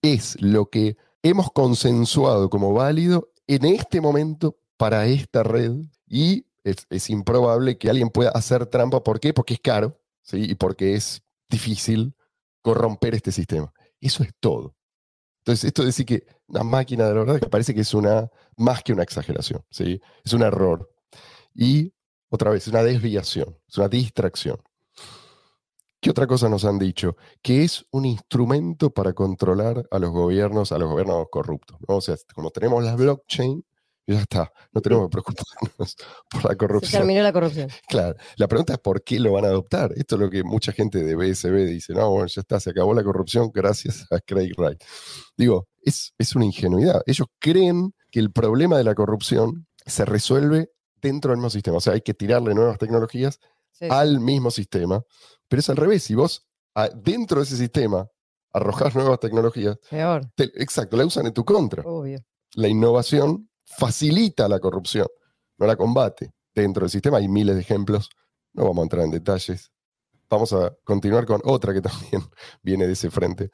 es 0.00 0.40
lo 0.40 0.68
que 0.68 0.96
hemos 1.22 1.50
consensuado 1.50 2.50
como 2.50 2.72
válido 2.72 3.30
en 3.46 3.64
este 3.64 4.00
momento 4.00 4.58
para 4.76 5.06
esta 5.06 5.42
red 5.42 5.72
y 6.06 6.46
es, 6.62 7.10
improbable 7.10 7.76
que 7.78 7.90
alguien 7.90 8.10
pueda 8.10 8.30
hacer 8.30 8.66
trampa. 8.66 9.02
¿Por 9.02 9.20
qué? 9.20 9.34
Porque 9.34 9.54
es 9.54 9.60
caro, 9.60 10.00
¿sí? 10.22 10.50
Y 10.50 10.54
porque 10.54 10.94
es 10.94 11.22
difícil 11.50 12.14
corromper 12.62 13.14
este 13.14 13.32
sistema. 13.32 13.72
Eso 14.00 14.22
es 14.22 14.30
todo. 14.40 14.74
Entonces, 15.40 15.64
esto 15.64 15.82
de 15.82 15.86
decir 15.86 16.06
que 16.06 16.26
una 16.46 16.64
máquina 16.64 17.06
de 17.06 17.14
la 17.14 17.24
verdad 17.24 17.48
parece 17.50 17.74
que 17.74 17.82
es 17.82 17.92
una 17.92 18.30
más 18.56 18.82
que 18.82 18.92
una 18.92 19.02
exageración, 19.02 19.62
¿sí? 19.70 20.00
Es 20.24 20.32
un 20.32 20.42
error. 20.42 20.90
Y 21.54 21.92
otra 22.30 22.50
vez, 22.50 22.62
es 22.62 22.68
una 22.68 22.82
desviación, 22.82 23.58
es 23.68 23.76
una 23.76 23.88
distracción. 23.88 24.58
¿Qué 26.04 26.10
otra 26.10 26.26
cosa 26.26 26.50
nos 26.50 26.66
han 26.66 26.78
dicho? 26.78 27.16
Que 27.40 27.64
es 27.64 27.86
un 27.90 28.04
instrumento 28.04 28.90
para 28.90 29.14
controlar 29.14 29.88
a 29.90 29.98
los 29.98 30.10
gobiernos, 30.10 30.70
a 30.70 30.76
los 30.76 30.90
gobiernos 30.90 31.28
corruptos. 31.30 31.78
¿no? 31.88 31.96
O 31.96 32.00
sea, 32.02 32.14
como 32.34 32.50
tenemos 32.50 32.84
la 32.84 32.94
blockchain, 32.94 33.64
ya 34.06 34.20
está, 34.20 34.52
no 34.72 34.82
tenemos 34.82 35.06
que 35.06 35.12
preocuparnos 35.12 35.96
por 36.30 36.44
la 36.44 36.50
Se 36.50 36.56
corrupción. 36.58 37.00
terminó 37.00 37.22
la 37.22 37.32
corrupción. 37.32 37.70
Claro, 37.88 38.16
la 38.36 38.46
pregunta 38.48 38.74
es 38.74 38.80
por 38.80 39.02
qué 39.02 39.18
lo 39.18 39.32
van 39.32 39.46
a 39.46 39.48
adoptar. 39.48 39.92
Esto 39.96 40.16
es 40.16 40.20
lo 40.20 40.28
que 40.28 40.44
mucha 40.44 40.72
gente 40.72 41.02
de 41.02 41.14
BSB 41.14 41.64
dice, 41.64 41.94
no, 41.94 42.10
bueno, 42.10 42.26
ya 42.26 42.42
está, 42.42 42.60
se 42.60 42.68
acabó 42.68 42.92
la 42.92 43.02
corrupción 43.02 43.50
gracias 43.50 44.06
a 44.10 44.20
Craig 44.20 44.52
Wright. 44.58 44.84
Digo, 45.38 45.68
es, 45.80 46.12
es 46.18 46.36
una 46.36 46.44
ingenuidad. 46.44 47.00
Ellos 47.06 47.28
creen 47.38 47.94
que 48.10 48.20
el 48.20 48.30
problema 48.30 48.76
de 48.76 48.84
la 48.84 48.94
corrupción 48.94 49.66
se 49.86 50.04
resuelve 50.04 50.68
dentro 51.00 51.30
del 51.30 51.38
mismo 51.38 51.48
sistema. 51.48 51.78
O 51.78 51.80
sea, 51.80 51.94
hay 51.94 52.02
que 52.02 52.12
tirarle 52.12 52.54
nuevas 52.54 52.76
tecnologías 52.76 53.40
sí. 53.72 53.86
al 53.90 54.20
mismo 54.20 54.50
sistema, 54.50 55.02
pero 55.54 55.60
es 55.60 55.70
al 55.70 55.76
revés. 55.76 56.02
Si 56.02 56.16
vos 56.16 56.44
a- 56.74 56.88
dentro 56.88 57.38
de 57.38 57.44
ese 57.44 57.56
sistema 57.56 58.08
arrojás 58.52 58.92
nuevas 58.96 59.20
tecnologías, 59.20 59.78
Peor, 59.88 60.28
te- 60.34 60.50
exacto, 60.60 60.96
la 60.96 61.06
usan 61.06 61.26
en 61.26 61.32
tu 61.32 61.44
contra. 61.44 61.84
obvio. 61.84 62.18
La 62.54 62.66
innovación 62.66 63.48
facilita 63.64 64.48
la 64.48 64.58
corrupción, 64.58 65.06
no 65.58 65.66
la 65.68 65.76
combate. 65.76 66.32
Dentro 66.52 66.80
del 66.82 66.90
sistema 66.90 67.18
hay 67.18 67.28
miles 67.28 67.54
de 67.54 67.60
ejemplos, 67.60 68.08
no 68.52 68.64
vamos 68.64 68.80
a 68.80 68.82
entrar 68.82 69.04
en 69.04 69.12
detalles. 69.12 69.70
Vamos 70.28 70.52
a 70.52 70.74
continuar 70.82 71.24
con 71.24 71.40
otra 71.44 71.72
que 71.72 71.80
también 72.20 72.22
viene 72.64 72.88
de 72.88 72.94
ese 72.94 73.10
frente. 73.12 73.50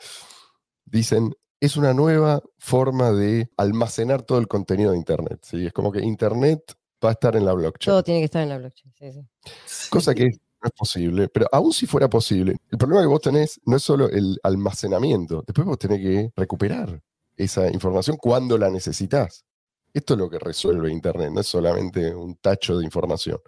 Dicen, 0.86 1.34
es 1.60 1.76
una 1.76 1.92
nueva 1.92 2.42
forma 2.58 3.10
de 3.12 3.50
almacenar 3.58 4.22
todo 4.22 4.38
el 4.38 4.48
contenido 4.48 4.92
de 4.92 4.96
Internet. 4.96 5.40
¿sí? 5.42 5.66
Es 5.66 5.72
como 5.74 5.92
que 5.92 6.00
Internet 6.00 6.62
va 7.04 7.10
a 7.10 7.12
estar 7.12 7.36
en 7.36 7.44
la 7.44 7.52
blockchain. 7.52 7.92
Todo 7.92 8.02
tiene 8.02 8.20
que 8.20 8.24
estar 8.26 8.42
en 8.42 8.48
la 8.48 8.56
blockchain. 8.56 8.94
Sí, 8.98 9.12
sí. 9.12 9.88
Cosa 9.90 10.14
que 10.14 10.28
no 10.62 10.68
es 10.68 10.72
posible, 10.72 11.28
pero 11.28 11.46
aún 11.52 11.72
si 11.72 11.86
fuera 11.86 12.08
posible, 12.08 12.56
el 12.70 12.78
problema 12.78 13.02
que 13.02 13.08
vos 13.08 13.20
tenés 13.20 13.60
no 13.64 13.76
es 13.76 13.82
solo 13.82 14.08
el 14.08 14.38
almacenamiento, 14.42 15.42
después 15.46 15.66
vos 15.66 15.78
tenés 15.78 16.00
que 16.00 16.32
recuperar 16.36 17.00
esa 17.36 17.70
información 17.70 18.16
cuando 18.16 18.58
la 18.58 18.70
necesitas. 18.70 19.44
Esto 19.92 20.14
es 20.14 20.20
lo 20.20 20.30
que 20.30 20.38
resuelve 20.38 20.92
Internet, 20.92 21.30
no 21.32 21.40
es 21.40 21.46
solamente 21.46 22.14
un 22.14 22.36
tacho 22.36 22.78
de 22.78 22.84
información. 22.84 23.38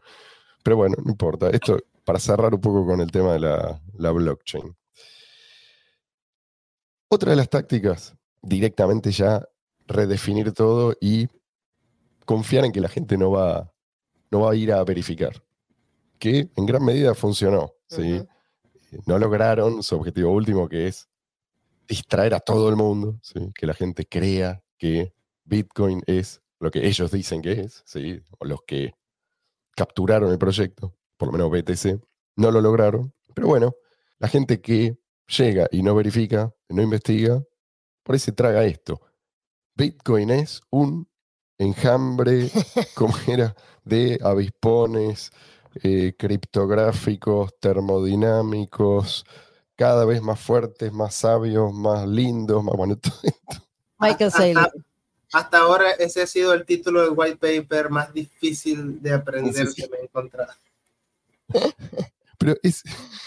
Pero 0.63 0.77
bueno, 0.77 0.97
no 1.05 1.11
importa. 1.11 1.51
Esto 1.51 1.79
para 2.05 2.19
cerrar 2.19 2.55
un 2.55 2.61
poco 2.61 2.87
con 2.87 3.01
el 3.01 3.11
tema 3.11 3.35
de 3.35 3.41
la, 3.41 4.11
blockchain. 4.11 4.77
Otra 7.09 7.31
de 7.31 7.37
las 7.37 7.49
tácticas, 7.49 8.15
directamente 8.41 9.13
ya 9.13 9.47
redefinir 9.87 10.53
todo 10.53 10.95
y 11.01 11.29
confiar 12.25 12.65
en 12.65 12.73
que 12.73 12.81
la 12.81 12.89
gente 12.89 13.19
no 13.19 13.31
va, 13.31 13.73
no 14.31 14.41
va 14.41 14.53
a 14.53 14.55
ir 14.55 14.73
a 14.73 14.83
verificar 14.85 15.43
que 16.23 16.49
en 16.55 16.67
gran 16.67 16.85
medida 16.85 17.17
funcionó. 17.17 17.75
¿sí? 17.89 18.13
Ujú. 18.13 19.03
No 19.07 19.19
lograron 19.19 19.83
su 19.83 19.97
objetivo 19.97 20.31
último, 20.31 20.69
que 20.69 20.87
es 20.87 21.09
distraer 21.89 22.35
a 22.35 22.39
todo 22.39 22.69
el 22.69 22.77
mundo, 22.77 23.19
¿sí? 23.23 23.51
que 23.53 23.67
la 23.67 23.75
gente 23.75 24.07
crea 24.07 24.63
que 24.79 25.13
Bitcoin 25.43 26.01
es 26.07 26.41
lo 26.61 26.71
que 26.71 26.87
ellos 26.87 27.11
dicen 27.11 27.43
que 27.43 27.63
es, 27.63 27.83
¿sí? 27.85 28.23
o 28.39 28.45
los 28.45 28.61
que 28.65 28.95
capturaron 29.75 30.31
el 30.31 30.39
proyecto, 30.39 30.95
por 31.17 31.27
lo 31.27 31.33
menos 31.33 31.51
BTC, 31.51 32.01
no 32.37 32.53
lo 32.53 32.61
lograron. 32.61 33.13
Pero 33.35 33.49
bueno, 33.49 33.75
la 34.21 34.29
gente 34.29 34.61
que 34.61 34.97
llega 35.27 35.67
y 35.73 35.83
no 35.83 35.97
verifica, 35.97 36.55
no 36.69 36.83
investiga, 36.83 37.43
por 38.05 38.15
ahí 38.15 38.21
se 38.21 38.31
traga 38.31 38.65
esto. 38.65 39.01
Bitcoin 39.75 40.31
es 40.31 40.61
un 40.71 41.09
enjambre, 41.59 42.49
como 42.95 43.13
era, 43.27 43.57
de 43.85 44.21
avispones, 44.23 45.33
eh, 45.83 46.15
criptográficos, 46.19 47.55
termodinámicos, 47.61 49.25
cada 49.77 50.05
vez 50.05 50.23
más 50.23 50.39
fuertes, 50.41 50.93
más 50.93 51.15
sabios, 51.15 51.73
más 51.73 52.07
lindos, 52.07 52.63
más 52.63 52.75
bueno, 52.77 52.97
todo 52.97 53.15
esto. 53.23 53.67
Michael 53.99 54.29
Hasta- 54.29 54.39
Saylor. 54.39 54.73
Hasta 55.35 55.59
ahora 55.61 55.93
ese 55.93 56.21
ha 56.21 56.27
sido 56.27 56.53
el 56.53 56.67
título 56.67 57.01
del 57.01 57.15
white 57.17 57.37
paper 57.37 57.89
más 57.89 58.13
difícil 58.13 59.01
de 59.01 59.15
aprender 59.15 59.67
Sí, 59.69 59.73
sí. 59.77 59.83
que 59.83 59.89
me 59.89 59.97
he 59.97 60.03
encontrado. 60.05 60.53
Pero 62.39 62.55
es, 62.63 62.83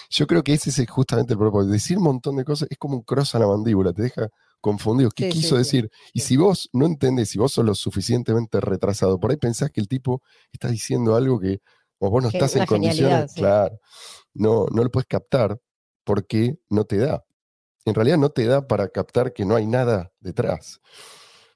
yo 0.09 0.27
creo 0.27 0.43
que 0.43 0.53
ese 0.53 0.69
es 0.69 0.89
justamente 0.89 1.33
el 1.33 1.39
propósito. 1.39 1.71
Decir 1.71 1.97
un 1.97 2.03
montón 2.03 2.35
de 2.35 2.43
cosas 2.45 2.67
es 2.69 2.77
como 2.77 2.95
un 2.97 3.01
cross 3.01 3.33
a 3.33 3.39
la 3.39 3.47
mandíbula, 3.47 3.93
te 3.93 4.03
deja 4.03 4.29
confundido. 4.61 5.09
¿Qué 5.09 5.31
Sí, 5.31 5.39
quiso 5.39 5.55
sí. 5.55 5.57
decir? 5.59 5.91
Y 6.13 6.19
si 6.19 6.37
vos 6.37 6.69
no 6.73 6.85
entendés, 6.85 7.29
si 7.29 7.39
vos 7.39 7.53
sos 7.53 7.65
lo 7.65 7.73
suficientemente 7.75 8.59
retrasado, 8.59 9.19
por 9.19 9.31
ahí 9.31 9.37
pensás 9.37 9.71
que 9.71 9.79
el 9.81 9.87
tipo 9.87 10.21
está 10.51 10.67
diciendo 10.67 11.15
algo 11.15 11.39
que 11.39 11.61
o 12.05 12.09
vos 12.09 12.23
no 12.23 12.29
estás 12.29 12.55
en 12.55 12.65
condiciones, 12.65 13.31
sí. 13.31 13.39
claro, 13.39 13.79
no, 14.33 14.65
no 14.71 14.83
lo 14.83 14.91
puedes 14.91 15.07
captar 15.07 15.59
porque 16.03 16.57
no 16.69 16.85
te 16.85 16.97
da. 16.97 17.23
En 17.85 17.93
realidad 17.93 18.17
no 18.17 18.29
te 18.29 18.45
da 18.45 18.67
para 18.67 18.89
captar 18.89 19.33
que 19.33 19.45
no 19.45 19.55
hay 19.55 19.67
nada 19.67 20.11
detrás. 20.19 20.79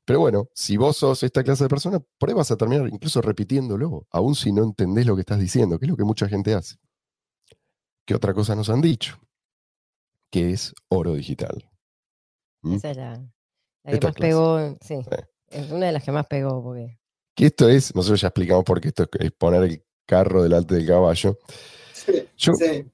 Pero 0.06 0.20
bueno, 0.22 0.50
si 0.54 0.78
vos 0.78 0.98
sos 0.98 1.22
esta 1.24 1.44
clase 1.44 1.66
de 1.66 1.70
persona, 1.70 2.00
por 2.18 2.30
ahí 2.30 2.36
vas 2.36 2.50
a 2.52 2.58
terminar 2.58 2.88
incluso 2.88 3.22
repitiéndolo, 3.22 4.08
aun 4.10 4.36
si 4.36 4.52
no 4.52 4.64
entendés 4.64 5.06
lo 5.06 5.16
que 5.16 5.22
estás 5.22 5.40
diciendo, 5.40 5.78
que 5.78 5.86
es 5.86 5.90
lo 5.90 5.98
que 5.98 6.04
mucha 6.04 6.28
gente 6.28 6.54
hace. 6.54 6.78
¿Qué 8.06 8.16
otra 8.16 8.34
cosa 8.34 8.56
nos 8.56 8.70
han 8.72 8.82
dicho? 8.82 9.20
Que 10.32 10.52
es 10.52 10.74
oro 10.88 11.14
digital. 11.14 11.70
¿Mm? 12.64 12.74
Esa 12.74 12.92
es 12.92 12.98
la, 12.98 13.24
la 13.84 14.00
que 14.00 14.08
más 14.08 14.16
clase. 14.16 14.20
pegó. 14.20 14.78
Sí. 14.82 15.04
Sí. 15.04 15.16
Es 15.50 15.72
una 15.72 15.88
de 15.88 15.92
las 15.92 16.04
que 16.04 16.12
más 16.12 16.26
pegó. 16.26 16.64
Porque... 16.64 17.00
Que 17.36 17.46
esto 17.46 17.70
es, 17.70 17.94
nosotros 17.96 18.22
ya 18.22 18.28
explicamos 18.30 18.64
por 18.64 18.82
qué 18.82 18.88
esto 18.90 19.08
es 19.20 19.32
poner 19.32 19.64
el 19.64 19.84
carro 20.10 20.42
delante 20.44 20.76
del 20.76 20.88
caballo. 20.88 21.38
Sí, 21.94 22.28
Yo- 22.38 22.54
sí. 22.54 22.86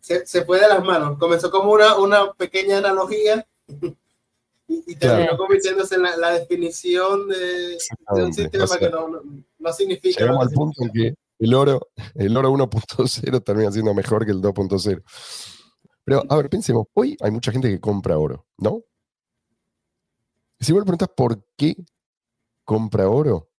Se, 0.00 0.26
se 0.26 0.44
fue 0.44 0.60
de 0.60 0.68
las 0.68 0.84
manos. 0.84 1.16
Comenzó 1.18 1.48
como 1.50 1.70
una, 1.72 1.96
una 1.96 2.32
pequeña 2.32 2.78
analogía 2.78 3.46
y, 3.68 3.94
y 4.68 4.96
terminó 4.96 5.22
Claro. 5.28 5.36
convirtiéndose 5.38 5.94
en 5.94 6.02
la, 6.02 6.16
la 6.16 6.30
definición 6.32 7.28
de, 7.28 7.78
de 8.16 8.24
un 8.24 8.34
sistema 8.34 8.64
O 8.64 8.66
sea, 8.66 8.78
que 8.78 8.90
no, 8.90 9.08
no, 9.08 9.20
no 9.58 9.72
significa. 9.72 10.20
Llegamos 10.20 10.46
al 10.48 10.52
punto 10.52 10.82
en 10.84 10.90
que 10.90 11.14
el 11.38 11.54
oro, 11.54 11.88
el 12.16 12.36
oro 12.36 12.50
1.0 12.52 13.44
termina 13.44 13.70
siendo 13.72 13.94
mejor 13.94 14.24
que 14.26 14.32
el 14.32 14.40
2.0. 14.42 15.02
Pero, 16.04 16.22
a 16.28 16.36
ver, 16.36 16.50
pensemos, 16.50 16.86
hoy 16.94 17.16
hay 17.20 17.30
mucha 17.30 17.52
gente 17.52 17.68
que 17.68 17.78
compra 17.80 18.18
oro, 18.18 18.44
¿no? 18.58 18.82
Si 20.58 20.72
vos 20.72 20.80
le 20.80 20.84
preguntas 20.84 21.10
por 21.16 21.44
qué 21.56 21.76
compra 22.64 23.08
oro, 23.08 23.50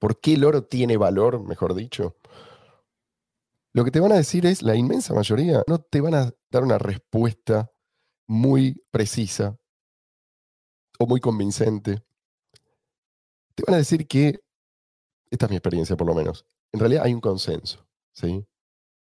por 0.00 0.20
qué 0.20 0.34
el 0.34 0.44
oro 0.44 0.64
tiene 0.64 0.96
valor, 0.96 1.46
mejor 1.46 1.74
dicho, 1.74 2.16
lo 3.72 3.84
que 3.84 3.92
te 3.92 4.00
van 4.00 4.10
a 4.10 4.16
decir 4.16 4.46
es, 4.46 4.62
la 4.62 4.74
inmensa 4.74 5.14
mayoría, 5.14 5.62
no 5.68 5.78
te 5.78 6.00
van 6.00 6.14
a 6.14 6.32
dar 6.50 6.64
una 6.64 6.78
respuesta 6.78 7.70
muy 8.26 8.82
precisa 8.90 9.56
o 10.98 11.06
muy 11.06 11.20
convincente. 11.20 12.02
Te 13.54 13.62
van 13.64 13.74
a 13.74 13.78
decir 13.78 14.08
que 14.08 14.40
esta 15.30 15.46
es 15.46 15.50
mi 15.50 15.56
experiencia 15.56 15.96
por 15.96 16.08
lo 16.08 16.14
menos, 16.14 16.44
en 16.72 16.80
realidad 16.80 17.04
hay 17.04 17.14
un 17.14 17.20
consenso, 17.20 17.86
¿sí? 18.12 18.44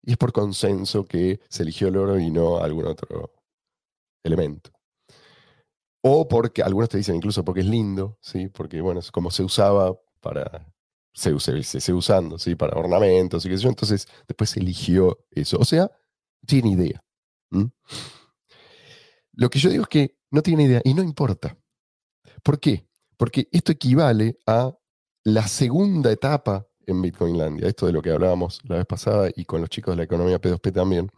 Y 0.02 0.12
es 0.12 0.16
por 0.16 0.32
consenso 0.32 1.04
que 1.04 1.40
se 1.48 1.62
eligió 1.62 1.88
el 1.88 1.96
oro 1.96 2.18
y 2.18 2.30
no 2.30 2.58
algún 2.58 2.86
otro 2.86 3.32
elemento. 4.24 4.70
O 6.04 6.26
porque 6.26 6.62
algunos 6.62 6.88
te 6.88 6.98
dicen 6.98 7.16
incluso 7.16 7.44
porque 7.44 7.60
es 7.60 7.66
lindo, 7.66 8.18
¿sí? 8.20 8.48
Porque, 8.48 8.80
bueno, 8.80 9.00
es 9.00 9.10
como 9.10 9.30
se 9.30 9.44
usaba 9.44 9.96
para. 10.20 10.66
Se, 11.14 11.38
se, 11.40 11.80
se 11.80 11.92
usando, 11.92 12.38
¿sí? 12.38 12.54
Para 12.54 12.78
ornamentos 12.78 13.44
y 13.44 13.48
qué 13.50 13.56
sé 13.56 13.64
yo. 13.64 13.68
Entonces, 13.68 14.06
después 14.26 14.56
eligió 14.56 15.18
eso. 15.30 15.58
O 15.58 15.64
sea, 15.64 15.90
tiene 16.46 16.70
idea. 16.70 17.02
Lo 19.34 19.50
que 19.50 19.58
yo 19.58 19.70
digo 19.70 19.82
es 19.82 19.88
que 19.88 20.16
no 20.30 20.42
tiene 20.42 20.64
idea 20.64 20.80
y 20.84 20.94
no 20.94 21.02
importa. 21.02 21.56
¿Por 22.42 22.60
qué? 22.60 22.86
Porque 23.16 23.48
esto 23.52 23.72
equivale 23.72 24.38
a 24.46 24.74
la 25.24 25.46
segunda 25.46 26.10
etapa 26.10 26.66
en 26.86 27.00
Bitcoinlandia, 27.00 27.68
esto 27.68 27.86
de 27.86 27.92
lo 27.92 28.02
que 28.02 28.10
hablábamos 28.10 28.60
la 28.64 28.76
vez 28.76 28.86
pasada 28.86 29.30
y 29.36 29.44
con 29.44 29.60
los 29.60 29.70
chicos 29.70 29.92
de 29.92 29.98
la 29.98 30.02
economía 30.04 30.40
P2P 30.40 30.72
también, 30.72 31.10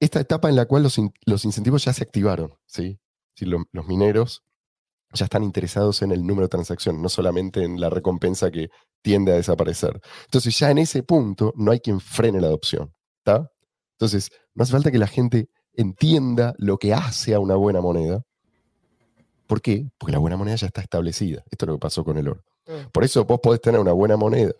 esta 0.00 0.20
etapa 0.20 0.48
en 0.50 0.56
la 0.56 0.66
cual 0.66 0.82
los, 0.82 0.98
in- 0.98 1.12
los 1.24 1.44
incentivos 1.44 1.84
ya 1.84 1.92
se 1.92 2.02
activaron, 2.02 2.54
¿sí? 2.66 2.98
Lo- 3.40 3.64
los 3.72 3.86
mineros 3.86 4.42
ya 5.12 5.24
están 5.24 5.42
interesados 5.42 6.02
en 6.02 6.12
el 6.12 6.26
número 6.26 6.46
de 6.46 6.50
transacciones, 6.50 7.00
no 7.00 7.08
solamente 7.08 7.62
en 7.64 7.80
la 7.80 7.90
recompensa 7.90 8.50
que 8.50 8.68
tiende 9.02 9.32
a 9.32 9.36
desaparecer. 9.36 10.00
Entonces 10.24 10.58
ya 10.58 10.70
en 10.70 10.78
ese 10.78 11.02
punto 11.02 11.52
no 11.56 11.72
hay 11.72 11.80
quien 11.80 12.00
frene 12.00 12.40
la 12.40 12.48
adopción, 12.48 12.92
¿está? 13.18 13.50
Entonces 13.92 14.30
no 14.54 14.62
hace 14.62 14.72
falta 14.72 14.90
que 14.90 14.98
la 14.98 15.06
gente 15.06 15.48
entienda 15.74 16.54
lo 16.58 16.78
que 16.78 16.94
hace 16.94 17.34
a 17.34 17.40
una 17.40 17.56
buena 17.56 17.80
moneda. 17.80 18.22
¿Por 19.46 19.60
qué? 19.60 19.90
Porque 19.98 20.12
la 20.12 20.18
buena 20.18 20.36
moneda 20.36 20.56
ya 20.56 20.68
está 20.68 20.80
establecida. 20.80 21.42
Esto 21.50 21.64
es 21.64 21.68
lo 21.68 21.74
que 21.74 21.80
pasó 21.80 22.04
con 22.04 22.16
el 22.16 22.28
oro. 22.28 22.44
Mm. 22.66 22.90
Por 22.92 23.04
eso 23.04 23.24
vos 23.24 23.40
podés 23.42 23.60
tener 23.60 23.80
una 23.80 23.92
buena 23.92 24.16
moneda 24.16 24.52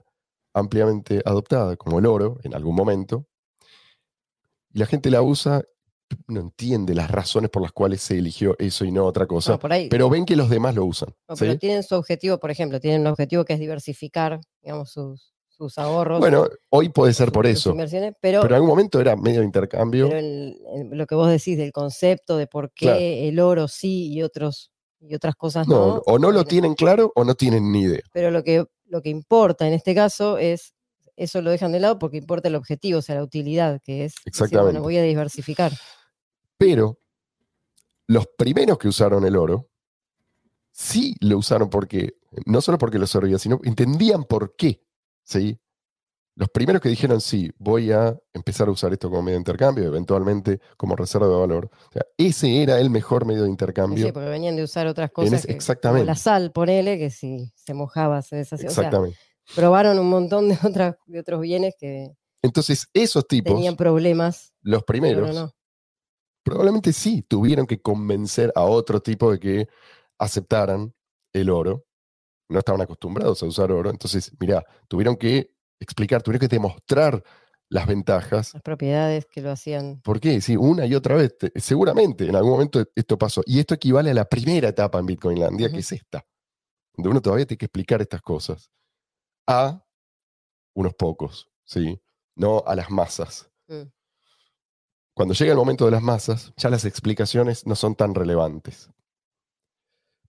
ampliamente 0.53 1.23
adoptada, 1.25 1.77
como 1.77 2.01
el 2.01 2.07
oro, 2.07 2.39
en 2.43 2.55
algún 2.55 2.75
momento, 2.75 3.27
y 4.73 4.79
la 4.79 4.87
gente 4.87 5.11
la 5.11 5.23
usa, 5.23 5.63
no 6.29 6.41
entiende 6.41 6.95
las 6.95 7.11
razones 7.11 7.51
por 7.51 7.63
las 7.63 7.73
cuales 7.73 8.01
se 8.01 8.19
eligió 8.19 8.57
eso 8.59 8.85
y 8.85 8.93
no 8.93 9.05
otra 9.07 9.27
cosa, 9.27 9.53
Bueno, 9.53 9.61
por 9.61 9.73
ahí. 9.73 9.89
pero 9.89 10.09
ven 10.11 10.25
que 10.25 10.37
los 10.37 10.49
demás 10.51 10.75
lo 10.75 10.85
usan. 10.85 11.11
No, 11.29 11.37
¿sí? 11.37 11.41
pero 11.45 11.59
tienen 11.59 11.83
su 11.83 11.95
objetivo, 11.95 12.39
por 12.39 12.51
ejemplo, 12.51 12.81
tienen 12.81 13.03
un 13.03 13.07
objetivo 13.09 13.45
que 13.45 13.53
es 13.55 13.61
diversificar, 13.61 14.41
digamos, 14.63 14.91
sus, 14.91 15.35
sus 15.49 15.77
ahorros. 15.79 16.21
Bueno, 16.21 16.47
hoy 16.71 16.89
puede 16.89 17.13
ser 17.13 17.33
por 17.33 17.47
eso, 17.47 17.71
inversiones, 17.71 18.15
pero, 18.21 18.41
pero 18.43 18.55
en 18.55 18.57
algún 18.57 18.71
momento 18.71 19.01
era 19.01 19.15
medio 19.17 19.43
intercambio. 19.43 20.07
pero 20.09 20.19
el- 20.19 20.59
el- 20.75 20.89
lo 20.99 21.07
que 21.07 21.15
vos 21.15 21.29
decís 21.31 21.57
del 21.59 21.73
concepto 21.73 22.37
de 22.37 22.47
por 22.47 22.73
qué 22.73 22.87
Claro. 22.87 22.99
el 23.01 23.41
oro 23.41 23.69
sí 23.69 24.13
y 24.13 24.23
otros 24.23 24.71
y 25.03 25.15
otras 25.15 25.35
cosas 25.35 25.67
no, 25.67 25.87
no. 25.87 26.03
o 26.05 26.19
no 26.19 26.31
lo 26.31 26.45
tienen 26.45 26.75
claro 26.75 27.11
o 27.15 27.25
no 27.25 27.35
tienen 27.35 27.73
ni 27.73 27.83
idea. 27.83 28.03
Pero 28.13 28.31
lo 28.31 28.45
que, 28.45 28.67
lo 28.85 29.01
que 29.01 29.09
importa 29.09 29.67
en 29.67 29.73
este 29.73 29.95
caso 29.95 30.37
es, 30.37 30.75
eso 31.17 31.41
lo 31.41 31.51
dejan 31.51 31.73
de 31.73 31.81
lado 31.81 31.99
porque 31.99 32.19
importa 32.19 32.49
el 32.49 32.55
objetivo, 32.55 32.99
o 32.99 33.03
sea, 33.03 33.15
la 33.15 33.23
utilidad, 33.23 33.81
que 33.83 34.05
es, 34.05 34.13
decir, 34.15 34.23
Exactamente. 34.27 34.73
bueno, 34.73 34.83
voy 34.83 34.99
a 34.99 35.03
diversificar. 35.03 35.73
Pero 36.61 36.99
los 38.07 38.27
primeros 38.37 38.77
que 38.77 38.89
usaron 38.89 39.25
el 39.25 39.35
oro, 39.35 39.71
sí 40.71 41.17
lo 41.21 41.39
usaron 41.39 41.71
porque, 41.71 42.17
no 42.45 42.61
solo 42.61 42.77
porque 42.77 42.99
lo 42.99 43.07
servía, 43.07 43.39
sino 43.39 43.59
entendían 43.65 44.25
por 44.25 44.55
qué. 44.57 44.85
¿sí? 45.25 45.59
Los 46.37 46.51
primeros 46.51 46.83
que 46.83 46.91
dijeron, 46.91 47.21
sí, 47.23 47.51
voy 47.59 47.93
a 47.93 48.15
empezar 48.35 48.69
a 48.69 48.73
usar 48.73 48.93
esto 48.93 49.09
como 49.09 49.23
medio 49.23 49.37
de 49.37 49.41
intercambio, 49.41 49.85
eventualmente 49.85 50.61
como 50.77 50.97
reserva 50.97 51.29
de 51.29 51.35
valor. 51.35 51.71
O 51.89 51.93
sea, 51.93 52.03
ese 52.19 52.63
era 52.63 52.79
el 52.79 52.91
mejor 52.91 53.25
medio 53.25 53.41
de 53.43 53.47
Sí, 53.47 53.51
intercambio. 53.53 54.13
porque 54.13 54.29
venían 54.29 54.57
de 54.57 54.63
usar 54.65 54.87
otras 54.87 55.11
cosas. 55.13 55.33
ese- 55.33 55.47
que- 55.47 55.53
como 55.55 55.57
exactamente. 55.57 56.05
la 56.07 56.15
sal, 56.15 56.53
ponele, 56.53 56.99
que 56.99 57.09
si 57.11 57.51
se 57.55 57.73
mojaba, 57.73 58.21
se 58.21 58.37
deshacía. 58.37 58.69
O 58.69 58.73
sea, 58.73 58.83
Exactamente. 58.85 59.19
probaron 59.57 59.99
un 59.99 60.11
montón 60.11 60.49
de, 60.51 60.59
otras, 60.63 60.97
de 61.07 61.21
otros 61.21 61.41
bienes 61.41 61.75
que 61.79 62.11
Entonces, 62.43 62.87
esos 62.93 63.27
tipos, 63.27 63.55
tenían 63.55 63.77
problemas. 63.77 64.53
los 64.61 64.83
primeros, 64.85 65.35
no. 65.35 65.53
Probablemente 66.43 66.93
sí 66.93 67.23
tuvieron 67.23 67.67
que 67.67 67.81
convencer 67.81 68.53
a 68.55 68.63
otro 68.65 69.01
tipo 69.01 69.31
de 69.33 69.39
que 69.39 69.69
aceptaran 70.19 70.95
el 71.33 71.51
oro. 71.51 71.87
No 72.49 72.59
estaban 72.59 72.81
acostumbrados 72.81 73.43
a 73.43 73.47
usar 73.47 73.71
oro. 73.71 73.91
Entonces, 73.91 74.33
mirá, 74.41 74.65
tuvieron 74.89 75.17
que 75.17 75.55
explicar, 75.79 76.23
tuvieron 76.23 76.41
que 76.41 76.55
demostrar 76.55 77.23
las 77.69 77.87
ventajas. 77.87 78.53
Las 78.55 78.63
propiedades 78.63 79.27
que 79.27 79.41
lo 79.41 79.51
hacían. 79.53 80.01
¿Por 80.03 80.19
qué? 80.19 80.41
Sí, 80.41 80.57
una 80.57 80.85
y 80.87 80.95
otra 80.97 81.15
vez. 81.15 81.39
Te- 81.39 81.53
Seguramente 81.61 82.27
en 82.27 82.35
algún 82.35 82.53
momento 82.53 82.85
esto 82.95 83.17
pasó. 83.17 83.43
Y 83.47 83.61
esto 83.61 83.75
equivale 83.75 84.11
a 84.11 84.15
la 84.15 84.25
primera 84.25 84.69
etapa 84.69 84.99
en 84.99 85.07
Bitcoinlandia, 85.07 85.71
que 85.71 85.79
es 85.79 85.93
esta. 85.93 86.27
Donde 86.97 87.11
uno 87.11 87.23
todavía 87.23 87.47
tiene 87.47 87.59
que 87.59 87.67
explicar 87.67 88.01
estas 88.03 88.21
cosas. 88.23 88.69
A 89.47 89.85
unos 90.75 90.95
pocos, 90.95 91.49
¿sí? 91.65 92.01
No 92.35 92.65
a 92.67 92.75
las 92.75 92.91
masas. 92.91 93.49
Mm. 93.69 93.83
Cuando 95.21 95.35
llega 95.35 95.53
el 95.53 95.59
momento 95.59 95.85
de 95.85 95.91
las 95.91 96.01
masas, 96.01 96.51
ya 96.57 96.71
las 96.71 96.87
explicaciones 96.87 97.67
no 97.67 97.75
son 97.75 97.95
tan 97.95 98.15
relevantes. 98.15 98.91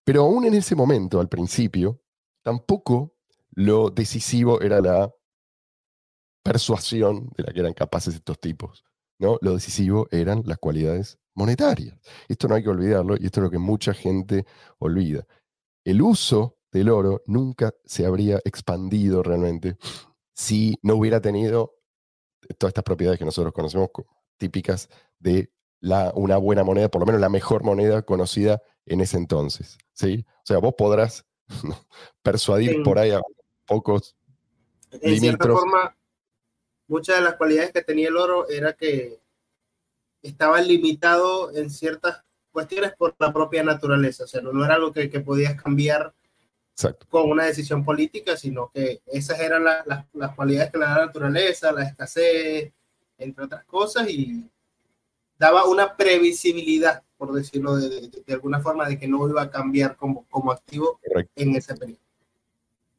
Pero 0.04 0.23
aún 0.23 0.43
en 0.43 0.54
ese 0.54 0.75
momento, 0.75 1.21
al 1.21 1.30
principio, 1.30 2.01
tampoco 2.43 3.15
lo 3.51 3.89
decisivo 3.89 4.60
era 4.60 4.82
la 4.82 5.10
persuasión 6.43 7.30
de 7.38 7.43
la 7.43 7.54
que 7.54 7.62
eran 7.62 7.73
capaces 7.73 8.15
estos 8.15 8.38
tipos. 8.41 8.84
¿no? 9.17 9.38
Lo 9.39 9.54
decisivo 9.54 10.10
eran 10.12 10.43
las 10.45 10.58
cualidades 10.58 11.17
monetarias. 11.36 11.97
Esto 12.27 12.49
no 12.49 12.56
hay 12.56 12.63
que 12.63 12.69
olvidarlo 12.69 13.15
y 13.17 13.27
esto 13.27 13.39
es 13.39 13.43
lo 13.45 13.49
que 13.49 13.60
mucha 13.60 13.93
gente 13.93 14.45
olvida. 14.77 15.25
El 15.86 16.01
uso 16.01 16.58
del 16.69 16.89
oro 16.89 17.21
nunca 17.27 17.73
se 17.86 18.06
habría 18.06 18.41
expandido 18.43 19.23
realmente 19.23 19.77
si 20.34 20.77
no 20.84 20.95
hubiera 20.95 21.21
tenido 21.21 21.77
todas 22.58 22.71
estas 22.71 22.84
propiedades 22.84 23.17
que 23.17 23.23
nosotros 23.23 23.54
conocemos 23.54 23.88
como 23.93 24.21
típicas 24.41 24.89
de 25.19 25.51
la, 25.80 26.12
una 26.15 26.38
buena 26.38 26.63
moneda, 26.63 26.89
por 26.89 26.99
lo 27.01 27.06
menos 27.06 27.21
la 27.21 27.30
mejor 27.30 27.63
moneda 27.63 28.01
conocida 28.01 28.62
en 28.86 29.01
ese 29.01 29.17
entonces. 29.17 29.77
¿sí? 29.93 30.25
O 30.38 30.45
sea, 30.45 30.58
vos 30.58 30.73
podrás 30.77 31.25
persuadir 32.23 32.71
Sí. 32.71 32.77
por 32.84 32.97
ahí 32.99 33.12
a 33.12 33.21
pocos 33.65 34.15
En 34.91 35.19
cierta 35.19 35.47
forma, 35.47 35.95
muchas 36.88 37.17
de 37.17 37.21
las 37.23 37.36
cualidades 37.36 37.71
que 37.71 37.82
tenía 37.84 38.10
el 38.10 38.17
oro 38.17 38.49
era 38.49 38.73
que 38.73 39.19
estaba 40.21 40.60
limitado 40.62 41.56
en 41.56 41.69
ciertas 41.69 42.23
cuestiones 42.51 42.93
por 42.97 43.15
la 43.19 43.32
propia 43.32 43.63
naturaleza. 43.63 44.25
O 44.25 44.27
sea, 44.27 44.41
no, 44.41 44.51
no 44.54 44.65
era 44.65 44.75
algo 44.75 44.91
que, 44.91 45.10
que 45.10 45.19
podías 45.21 45.60
cambiar 45.62 46.13
Exacto. 46.73 47.06
con 47.10 47.30
una 47.30 47.45
decisión 47.45 47.84
política, 47.86 48.36
sino 48.38 48.69
que 48.73 49.01
esas 49.08 49.39
eran 49.39 49.63
la- 49.63 49.84
las- 49.86 50.06
las 50.13 50.36
cualidades 50.36 50.71
que 50.71 50.77
le 50.80 50.86
da 50.86 50.97
la 50.97 51.06
naturaleza, 51.06 51.71
la 51.71 51.84
escasez, 51.84 52.71
entre 53.22 53.46
otras 53.46 53.64
cosas, 53.66 54.10
y 54.10 54.50
daba 55.38 55.66
una 55.66 55.96
previsibilidad, 55.96 57.04
por 57.18 57.32
decirlo 57.34 57.76
de, 57.78 57.90
de- 57.90 58.24
de 58.26 58.34
alguna 58.34 58.60
forma, 58.60 58.88
de 58.88 58.98
que 59.00 59.08
no 59.08 59.28
iba 59.30 59.42
a 59.44 59.50
cambiar 59.50 59.96
como, 59.96 60.26
como 60.30 60.52
activo 60.52 61.00
Correcto. 61.08 61.32
en 61.36 61.56
ese 61.56 61.76
periodo. 61.76 62.00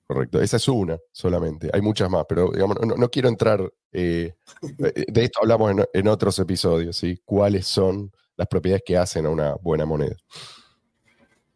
Correcto, 0.07 0.41
esa 0.43 0.57
es 0.59 0.69
una 0.69 0.99
solamente. 1.11 1.71
Hay 1.73 1.81
muchas 1.81 2.11
más, 2.11 2.25
pero 2.29 2.51
digamos, 2.53 2.77
no, 2.85 2.97
no 2.97 3.09
quiero 3.11 3.29
entrar. 3.29 3.73
eh, 3.93 4.35
de 4.79 5.25
esto 5.25 5.41
hablamos 5.41 5.71
en, 5.71 5.85
en 5.93 6.09
otros 6.09 6.39
episodios, 6.39 6.97
¿sí? 6.97 7.19
¿Cuáles 7.25 7.67
son 7.67 8.11
las 8.37 8.47
propiedades 8.49 8.83
que 8.85 8.97
hacen 8.97 9.25
a 9.27 9.31
una 9.31 9.55
buena 9.55 9.87
moneda? 9.87 10.17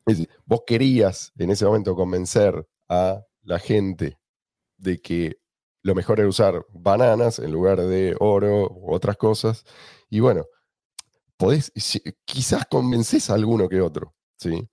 Es 0.07 0.19
decir, 0.19 0.31
vos 0.45 0.61
querías 0.67 1.33
en 1.37 1.51
ese 1.51 1.65
momento 1.67 1.95
convencer 1.97 2.67
a 2.89 3.23
la 3.43 3.59
gente 3.59 4.19
de 4.79 5.01
que 5.01 5.37
lo 5.87 5.95
mejor 5.95 6.19
era 6.19 6.29
usar 6.29 6.67
bananas 6.73 7.39
en 7.39 7.53
lugar 7.53 7.81
de 7.81 8.17
oro 8.19 8.69
u 8.69 8.93
otras 8.93 9.17
cosas. 9.17 9.65
Y 10.11 10.19
bueno, 10.19 10.47
podés, 11.37 11.73
quizás 12.25 12.67
convences 12.67 13.31
a 13.31 13.35
alguno 13.35 13.69
que 13.69 13.81
otro, 13.81 14.13
¿sí? 14.37 14.69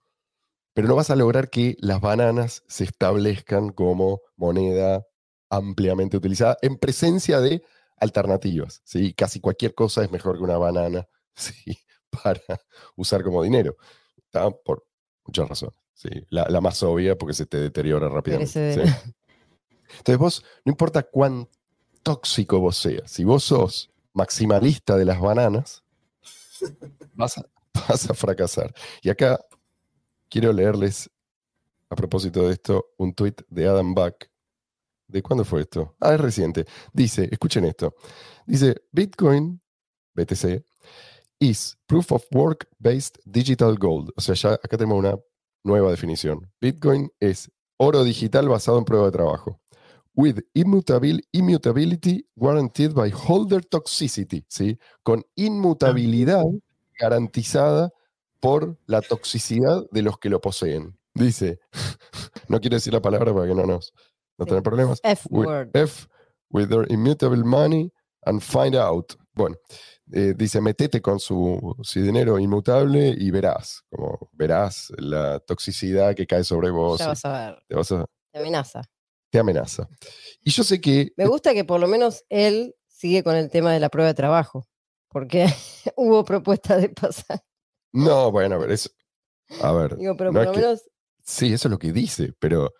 pero 0.74 0.88
no 0.88 0.96
vas 0.96 1.12
a 1.12 1.16
lograr 1.16 1.52
que 1.52 1.78
las 1.80 2.02
bananas 2.02 2.64
se 2.68 2.86
establezcan 2.86 3.70
como 3.70 4.22
moneda 4.36 5.06
ampliamente 5.52 6.18
utilizada 6.18 6.58
en 6.64 6.78
presencia 6.78 7.40
de 7.40 7.62
alternativas. 7.98 8.82
¿sí? 8.84 9.14
Casi 9.14 9.40
cualquier 9.40 9.76
cosa 9.76 10.04
es 10.04 10.12
mejor 10.12 10.38
que 10.38 10.44
una 10.44 10.58
banana 10.58 11.08
¿sí? 11.36 11.78
para 12.24 12.42
usar 12.96 13.22
como 13.22 13.44
dinero. 13.44 13.78
¿tá? 14.32 14.50
Por 14.50 14.84
muchas 15.26 15.48
razones. 15.48 15.78
¿sí? 15.94 16.10
La, 16.30 16.48
la 16.50 16.60
más 16.60 16.82
obvia 16.82 17.16
porque 17.16 17.36
se 17.36 17.46
te 17.46 17.58
deteriora 17.58 18.10
rápidamente. 18.10 18.74
¿sí? 18.74 18.92
Entonces 19.98 20.18
vos, 20.18 20.46
no 20.66 20.72
importa 20.72 21.04
cuán 21.04 21.50
tóxico 22.02 22.60
vos 22.60 22.78
seas, 22.78 23.10
si 23.10 23.24
vos 23.24 23.44
sos 23.44 23.90
maximalista 24.14 24.98
de 24.98 25.06
las 25.06 25.20
bananas, 25.20 25.84
vas 27.14 27.38
a, 27.38 27.46
vas 27.74 28.10
a 28.10 28.14
fracasar. 28.14 28.74
Y 29.02 29.10
acá 29.10 29.40
quiero 30.30 30.52
leerles, 30.52 31.10
a 31.90 31.96
propósito 31.96 32.48
de 32.48 32.54
esto, 32.54 32.88
un 32.98 33.14
tuit 33.14 33.42
de 33.50 33.68
Adam 33.68 33.94
Back. 33.94 34.32
¿De 35.08 35.22
cuándo 35.22 35.46
fue 35.46 35.62
esto? 35.62 35.96
Ah, 36.00 36.16
es 36.16 36.20
reciente. 36.20 36.66
Dice, 36.92 37.28
escuchen 37.32 37.66
esto. 37.66 37.94
Dice, 38.48 38.76
Bitcoin, 38.92 39.62
BTC, 40.16 40.64
is 41.40 41.78
proof 41.86 42.12
of 42.12 42.26
work 42.32 42.68
based 42.80 43.20
digital 43.26 43.76
gold. 43.78 44.12
O 44.16 44.22
sea, 44.22 44.34
ya 44.34 44.54
acá 44.54 44.78
tenemos 44.78 44.98
una 44.98 45.18
nueva 45.64 45.92
definición. 45.92 46.52
Bitcoin 46.60 47.12
es 47.20 47.52
oro 47.78 48.04
digital 48.04 48.48
basado 48.50 48.78
en 48.78 48.86
prueba 48.86 49.06
de 49.06 49.12
trabajo. 49.12 49.60
With 50.16 50.40
immutabil, 50.54 51.22
immutability 51.32 52.28
guaranteed 52.36 52.94
by 52.94 53.10
holder 53.12 53.64
toxicity, 53.66 54.46
¿sí? 54.48 54.78
Con 55.02 55.24
inmutabilidad 55.36 56.44
garantizada 57.00 57.92
por 58.40 58.78
la 58.86 59.02
toxicidad 59.02 59.84
de 59.92 60.02
los 60.04 60.18
que 60.20 60.30
lo 60.30 60.40
poseen. 60.40 60.98
Dice, 61.16 61.60
no 62.48 62.60
quiero 62.60 62.76
decir 62.76 62.94
la 62.94 63.02
palabra 63.02 63.34
para 63.34 63.48
que 63.48 63.56
no 63.56 63.66
nos 63.66 63.94
no 64.38 64.46
tener 64.46 64.64
problemas. 64.64 65.00
F 65.04 65.28
With- 65.30 65.48
word. 65.48 65.70
F, 65.74 66.08
with 66.50 66.68
their 66.70 66.86
immutable 66.92 67.44
money 67.44 67.92
and 68.26 68.42
find 68.42 68.76
out. 68.76 69.14
Bueno, 69.36 69.56
eh, 70.12 70.34
dice, 70.38 70.62
metete 70.62 71.02
con 71.02 71.20
su, 71.20 71.76
su 71.82 72.02
dinero 72.02 72.38
inmutable 72.38 73.16
y 73.18 73.32
verás, 73.32 73.82
como 73.90 74.30
verás 74.32 74.92
la 74.98 75.40
toxicidad 75.40 76.14
que 76.16 76.28
cae 76.28 76.44
sobre 76.44 76.70
vos. 76.70 77.00
Ya 77.00 77.08
vas 77.08 77.26
a 77.26 77.32
ver. 77.50 77.64
te, 77.68 77.76
vas 77.76 77.92
a- 77.92 78.06
Te 78.32 78.40
amenaza. 78.40 78.82
Te 79.34 79.40
amenaza. 79.40 79.90
Y 80.44 80.52
yo 80.52 80.64
sé 80.64 80.80
que 80.80 81.12
Me 81.18 81.26
gusta 81.26 81.56
que 81.56 81.66
por 81.66 81.80
lo 81.80 81.88
menos 81.88 82.24
él 82.30 82.76
sigue 82.88 83.24
con 83.24 83.36
el 83.36 83.50
tema 83.50 83.74
de 83.74 83.80
la 83.80 83.90
prueba 83.90 84.08
de 84.10 84.14
trabajo, 84.14 84.68
porque 85.10 85.48
hubo 85.98 86.24
propuesta 86.24 86.78
de 86.78 86.90
pasar. 86.90 87.42
No, 87.92 88.32
bueno, 88.32 88.56
a 88.56 88.58
ver, 88.60 88.72
eso. 88.72 88.92
A 89.60 89.72
ver, 89.72 89.98
Digo, 89.98 90.16
pero 90.16 90.32
no 90.32 90.36
por 90.36 90.42
es 90.44 90.48
lo 90.50 90.54
que- 90.54 90.60
menos 90.62 90.84
sí, 91.26 91.52
eso 91.52 91.68
es 91.68 91.72
lo 91.72 91.80
que 91.80 91.92
dice, 91.92 92.34
pero 92.40 92.72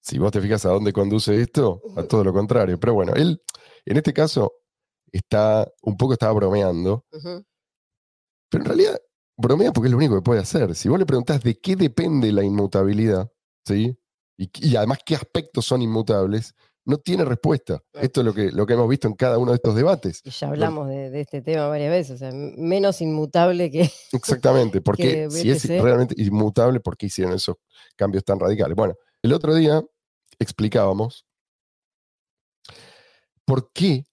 si 0.00 0.18
vos 0.18 0.30
te 0.30 0.40
fijas 0.40 0.64
a 0.64 0.68
dónde 0.70 0.92
conduce 0.92 1.40
esto, 1.40 1.82
a 1.96 2.04
todo 2.04 2.22
lo 2.22 2.32
contrario. 2.32 2.78
Pero 2.78 2.94
bueno, 2.94 3.12
él, 3.14 3.42
en 3.84 3.96
este 3.96 4.12
caso, 4.12 4.52
está 5.10 5.66
un 5.82 5.96
poco 5.96 6.12
estaba 6.12 6.32
bromeando, 6.34 7.04
pero 8.48 8.62
en 8.62 8.64
realidad 8.64 8.96
bromea 9.36 9.72
porque 9.72 9.88
es 9.88 9.90
lo 9.92 9.96
único 9.98 10.14
que 10.14 10.22
puede 10.22 10.40
hacer. 10.40 10.72
Si 10.76 10.88
vos 10.88 11.00
le 11.00 11.06
preguntás 11.06 11.42
de 11.42 11.58
qué 11.58 11.74
depende 11.74 12.30
la 12.30 12.44
inmutabilidad, 12.44 13.28
¿sí? 13.66 13.96
Y, 14.40 14.50
y 14.54 14.74
además 14.76 15.00
qué 15.04 15.14
aspectos 15.14 15.66
son 15.66 15.82
inmutables, 15.82 16.54
no 16.86 16.96
tiene 16.96 17.26
respuesta. 17.26 17.82
Esto 17.92 18.22
es 18.22 18.24
lo 18.24 18.32
que, 18.32 18.50
lo 18.50 18.64
que 18.64 18.72
hemos 18.72 18.88
visto 18.88 19.06
en 19.06 19.12
cada 19.12 19.36
uno 19.36 19.50
de 19.52 19.56
estos 19.56 19.74
debates. 19.74 20.22
Y 20.24 20.30
ya 20.30 20.48
hablamos 20.48 20.88
de, 20.88 21.10
de 21.10 21.20
este 21.20 21.42
tema 21.42 21.68
varias 21.68 21.90
veces, 21.90 22.14
o 22.14 22.18
sea, 22.18 22.30
m- 22.30 22.54
menos 22.56 23.02
inmutable 23.02 23.70
que... 23.70 23.90
Exactamente, 24.12 24.80
porque 24.80 25.28
que 25.28 25.30
si 25.30 25.50
es 25.50 25.68
realmente 25.68 26.14
inmutable, 26.16 26.80
¿por 26.80 26.96
qué 26.96 27.06
hicieron 27.06 27.34
esos 27.34 27.56
cambios 27.96 28.24
tan 28.24 28.40
radicales? 28.40 28.74
Bueno, 28.74 28.94
el 29.22 29.34
otro 29.34 29.54
día 29.54 29.82
explicábamos 30.38 31.26
por 33.44 33.70
qué 33.72 34.06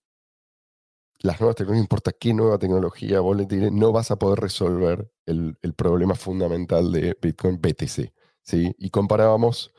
las 1.20 1.40
nuevas 1.40 1.56
tecnologías, 1.56 1.80
no 1.80 1.84
importa 1.86 2.12
qué 2.12 2.34
nueva 2.34 2.60
tecnología 2.60 3.22
vos 3.22 3.38
le 3.38 3.46
tires, 3.46 3.72
no 3.72 3.94
vas 3.94 4.12
a 4.12 4.18
poder 4.18 4.40
resolver 4.40 5.10
el, 5.26 5.58
el 5.62 5.74
problema 5.74 6.16
fundamental 6.16 6.92
de 6.92 7.18
Bitcoin 7.22 7.62
BTC. 7.62 8.14
¿sí? 8.42 8.76
Y 8.78 8.90
comparábamos 8.90 9.72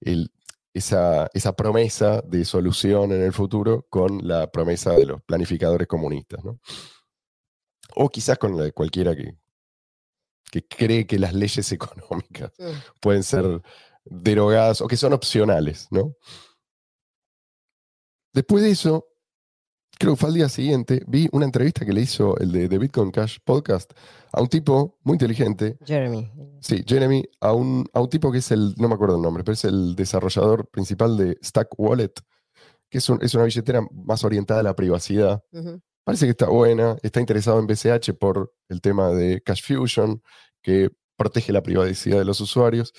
el- 0.00 0.30
esa, 0.74 1.28
esa 1.34 1.54
promesa 1.54 2.22
de 2.22 2.44
solución 2.46 3.12
en 3.12 3.20
el 3.22 3.32
futuro 3.34 3.86
con 3.90 4.26
la 4.26 4.50
promesa 4.50 4.92
de 4.92 5.04
los 5.04 5.22
planificadores 5.22 5.86
comunistas. 5.86 6.42
¿no? 6.44 6.58
O 7.94 8.08
quizás 8.08 8.38
con 8.38 8.56
la 8.56 8.62
de 8.64 8.72
cualquiera 8.72 9.14
que, 9.14 9.36
que 10.50 10.66
cree 10.66 11.06
que 11.06 11.18
las 11.18 11.34
leyes 11.34 11.70
económicas 11.72 12.52
pueden 13.00 13.22
ser 13.22 13.60
derogadas 14.04 14.80
o 14.80 14.88
que 14.88 14.96
son 14.96 15.12
opcionales, 15.12 15.88
¿no? 15.90 16.16
Después 18.32 18.62
de 18.64 18.70
eso, 18.70 19.08
creo 19.98 20.14
que 20.14 20.16
fue 20.20 20.28
al 20.30 20.34
día 20.34 20.48
siguiente, 20.48 21.02
vi 21.06 21.28
una 21.32 21.44
entrevista 21.44 21.84
que 21.84 21.92
le 21.92 22.00
hizo 22.00 22.36
el 22.38 22.50
de, 22.52 22.68
de 22.68 22.78
Bitcoin 22.78 23.10
Cash 23.10 23.38
Podcast 23.44 23.92
a 24.32 24.40
un 24.40 24.48
tipo 24.48 24.98
muy 25.02 25.14
inteligente, 25.14 25.76
Jeremy. 25.84 26.58
sí, 26.60 26.82
Jeremy, 26.86 27.24
a 27.40 27.52
un, 27.52 27.86
a 27.92 28.00
un 28.00 28.08
tipo 28.08 28.32
que 28.32 28.38
es 28.38 28.50
el, 28.50 28.74
no 28.78 28.88
me 28.88 28.94
acuerdo 28.94 29.16
el 29.16 29.22
nombre, 29.22 29.44
pero 29.44 29.54
es 29.54 29.64
el 29.64 29.94
desarrollador 29.94 30.68
principal 30.68 31.16
de 31.16 31.38
Stack 31.42 31.68
Wallet, 31.78 32.12
que 32.90 32.98
es, 32.98 33.08
un- 33.08 33.18
es 33.22 33.34
una 33.34 33.44
billetera 33.44 33.80
más 33.92 34.24
orientada 34.24 34.60
a 34.60 34.64
la 34.64 34.74
privacidad. 34.74 35.42
Parece 36.04 36.26
que 36.26 36.30
está 36.32 36.48
buena, 36.48 36.96
está 37.02 37.20
interesado 37.20 37.60
en 37.60 37.66
BCH 37.68 38.12
por 38.18 38.52
el 38.68 38.80
tema 38.80 39.10
de 39.10 39.40
Cash 39.40 39.62
Fusion, 39.64 40.20
que 40.62 40.90
protege 41.16 41.52
la 41.52 41.62
privacidad 41.62 42.18
de 42.18 42.24
los 42.24 42.40
usuarios. 42.40 42.92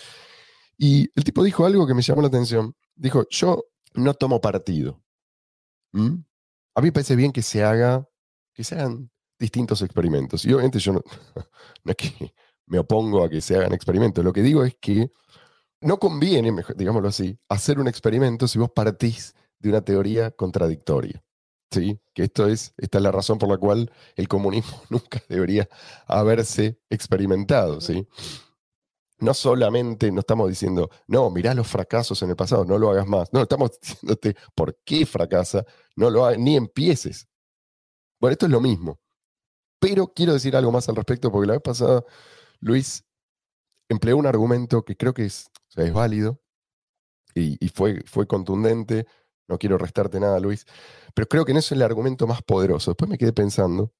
Y 0.77 1.09
el 1.15 1.23
tipo 1.25 1.43
dijo 1.43 1.65
algo 1.65 1.85
que 1.85 1.93
me 1.93 2.01
llamó 2.01 2.21
la 2.21 2.29
atención. 2.29 2.73
Dijo, 2.95 3.25
yo 3.29 3.65
no 3.95 4.13
tomo 4.13 4.39
partido. 4.39 5.01
¿Mm? 5.91 6.23
A 6.75 6.81
mí 6.81 6.87
me 6.87 6.91
parece 6.91 7.15
bien 7.15 7.31
que 7.31 7.41
se 7.41 7.63
haga, 7.63 8.07
que 8.53 8.63
se 8.63 8.75
hagan 8.75 9.11
distintos 9.39 9.81
experimentos. 9.81 10.45
Y 10.45 10.53
obviamente 10.53 10.79
yo 10.79 10.93
no, 10.93 11.01
no 11.83 11.91
es 11.91 11.95
que 11.95 12.33
me 12.65 12.79
opongo 12.79 13.23
a 13.23 13.29
que 13.29 13.41
se 13.41 13.55
hagan 13.55 13.73
experimentos. 13.73 14.23
Lo 14.23 14.33
que 14.33 14.41
digo 14.41 14.63
es 14.63 14.75
que 14.79 15.11
no 15.81 15.99
conviene, 15.99 16.51
mejor- 16.51 16.75
digámoslo 16.77 17.09
así, 17.09 17.37
hacer 17.49 17.79
un 17.79 17.87
experimento 17.87 18.47
si 18.47 18.57
vos 18.59 18.71
partís 18.71 19.35
de 19.59 19.69
una 19.69 19.81
teoría 19.81 20.31
contradictoria. 20.31 21.23
¿sí? 21.71 21.99
Que 22.13 22.23
esto 22.23 22.47
es, 22.47 22.73
esta 22.77 22.99
es 22.99 23.03
la 23.03 23.11
razón 23.11 23.39
por 23.39 23.49
la 23.49 23.57
cual 23.57 23.91
el 24.15 24.27
comunismo 24.27 24.81
nunca 24.89 25.21
debería 25.27 25.67
haberse 26.07 26.79
experimentado, 26.89 27.81
¿sí? 27.81 28.07
No 29.23 29.33
solamente 29.33 30.11
no 30.11 30.19
estamos 30.19 30.49
diciendo, 30.49 30.89
no, 31.07 31.29
mirá 31.29 31.53
los 31.53 31.65
fracasos 31.67 32.21
en 32.23 32.31
el 32.31 32.35
pasado, 32.35 32.65
no 32.65 32.77
lo 32.77 32.89
hagas 32.91 33.07
más. 33.07 33.31
No, 33.31 33.41
estamos 33.41 33.71
diciéndote 33.81 34.35
por 34.53 34.77
qué 34.83 35.05
fracasa, 35.05 35.65
no 35.95 36.09
lo 36.09 36.25
hagas, 36.25 36.39
ni 36.39 36.57
empieces. 36.57 37.27
Bueno, 38.19 38.33
esto 38.33 38.47
es 38.47 38.51
lo 38.51 38.59
mismo. 38.59 38.99
Pero 39.79 40.13
quiero 40.13 40.33
decir 40.33 40.55
algo 40.57 40.71
más 40.73 40.89
al 40.89 40.97
respecto, 40.97 41.31
porque 41.31 41.47
la 41.47 41.53
vez 41.53 41.61
pasada 41.61 42.03
Luis 42.59 43.05
empleó 43.89 44.17
un 44.17 44.27
argumento 44.27 44.83
que 44.83 44.97
creo 44.97 45.13
que 45.13 45.25
es, 45.25 45.49
es 45.75 45.93
válido 45.93 46.41
y, 47.33 47.69
fue, 47.69 48.01
fue 48.05 48.27
contundente. 48.27 49.07
No 49.47 49.57
quiero 49.57 49.77
restarte 49.77 50.19
nada, 50.19 50.39
Luis, 50.41 50.65
pero 51.13 51.27
creo 51.27 51.45
que 51.45 51.53
no 51.53 51.59
es 51.59 51.71
el 51.71 51.81
argumento 51.81 52.27
más 52.27 52.41
poderoso. 52.43 52.91
Después 52.91 53.09
me 53.09 53.17
quedé 53.17 53.31
pensando, 53.31 53.93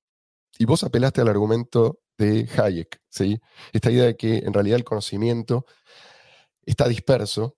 y 0.58 0.66
vos 0.66 0.84
apelaste 0.84 1.22
al 1.22 1.30
argumento 1.30 2.03
de 2.18 2.48
Hayek, 2.58 3.02
¿sí? 3.10 3.40
Esta 3.72 3.92
idea 3.92 4.06
de 4.06 4.16
que 4.18 4.38
en 4.40 4.54
realidad 4.54 4.78
el 4.78 4.84
conocimiento 4.84 5.66
está 6.66 6.88
disperso 6.88 7.58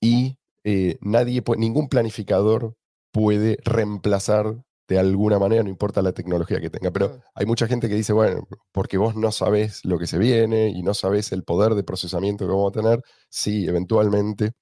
y 0.00 0.38
eh, 0.64 0.98
nadie, 1.00 1.42
ningún 1.56 1.88
planificador 1.88 2.76
puede 3.12 3.58
reemplazar 3.64 4.64
de 4.88 4.98
alguna 4.98 5.38
manera, 5.38 5.62
no 5.62 5.70
importa 5.70 6.02
la 6.02 6.12
tecnología 6.12 6.60
que 6.60 6.70
tenga. 6.70 6.90
Pero 6.90 7.20
hay 7.34 7.46
mucha 7.46 7.66
gente 7.66 7.88
que 7.88 7.94
dice, 7.94 8.12
bueno, 8.12 8.46
porque 8.72 8.98
vos 8.98 9.16
no 9.16 9.32
sabés 9.32 9.84
lo 9.84 9.98
que 9.98 10.06
se 10.06 10.18
viene 10.18 10.68
y 10.68 10.82
no 10.82 10.94
sabés 10.94 11.32
el 11.32 11.44
poder 11.44 11.74
de 11.74 11.84
procesamiento 11.84 12.46
que 12.46 12.52
vamos 12.52 12.70
a 12.70 12.80
tener, 12.80 13.02
sí, 13.30 13.66
eventualmente 13.66 14.52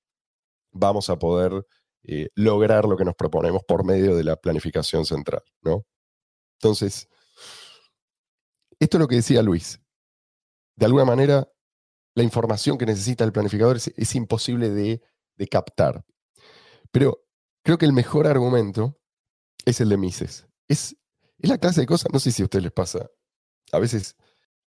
vamos 0.73 1.11
a 1.11 1.19
poder 1.19 1.67
eh, 2.05 2.29
lograr 2.35 2.87
lo 2.87 2.97
que 2.97 3.05
nos 3.05 3.15
proponemos 3.15 3.63
por 3.67 3.85
medio 3.85 4.17
de 4.17 4.25
la 4.25 4.37
planificación 4.37 5.05
central, 5.07 5.43
¿no? 5.63 5.85
Entonces, 6.61 7.09
esto 8.83 8.97
es 8.97 9.01
lo 9.01 9.09
que 9.09 9.17
decía 9.17 9.43
Luis. 9.43 9.81
De 10.77 10.87
alguna 10.87 11.05
manera, 11.05 11.49
la 12.15 12.23
información 12.25 12.79
que 12.79 12.87
necesita 12.87 13.23
el 13.23 13.33
planificador 13.33 13.77
es, 13.77 13.93
es 13.97 14.15
imposible 14.17 14.71
de, 14.71 15.01
de 15.37 15.49
captar. 15.49 16.05
Pero 16.91 17.25
creo 17.63 17.79
que 17.79 17.87
el 17.87 17.93
mejor 17.93 18.27
argumento 18.27 18.99
es 19.65 19.81
el 19.81 19.89
de 19.89 19.97
Mises. 19.97 20.49
Es, 20.67 20.97
es 21.39 21.49
la 21.49 21.59
clase 21.59 21.83
de 21.83 21.87
cosas, 21.87 22.13
no 22.13 22.19
sé 22.19 22.33
si 22.33 22.43
a 22.43 22.47
ustedes 22.47 22.65
les 22.65 22.73
pasa, 22.73 23.09
a 23.71 23.79
veces 23.79 24.17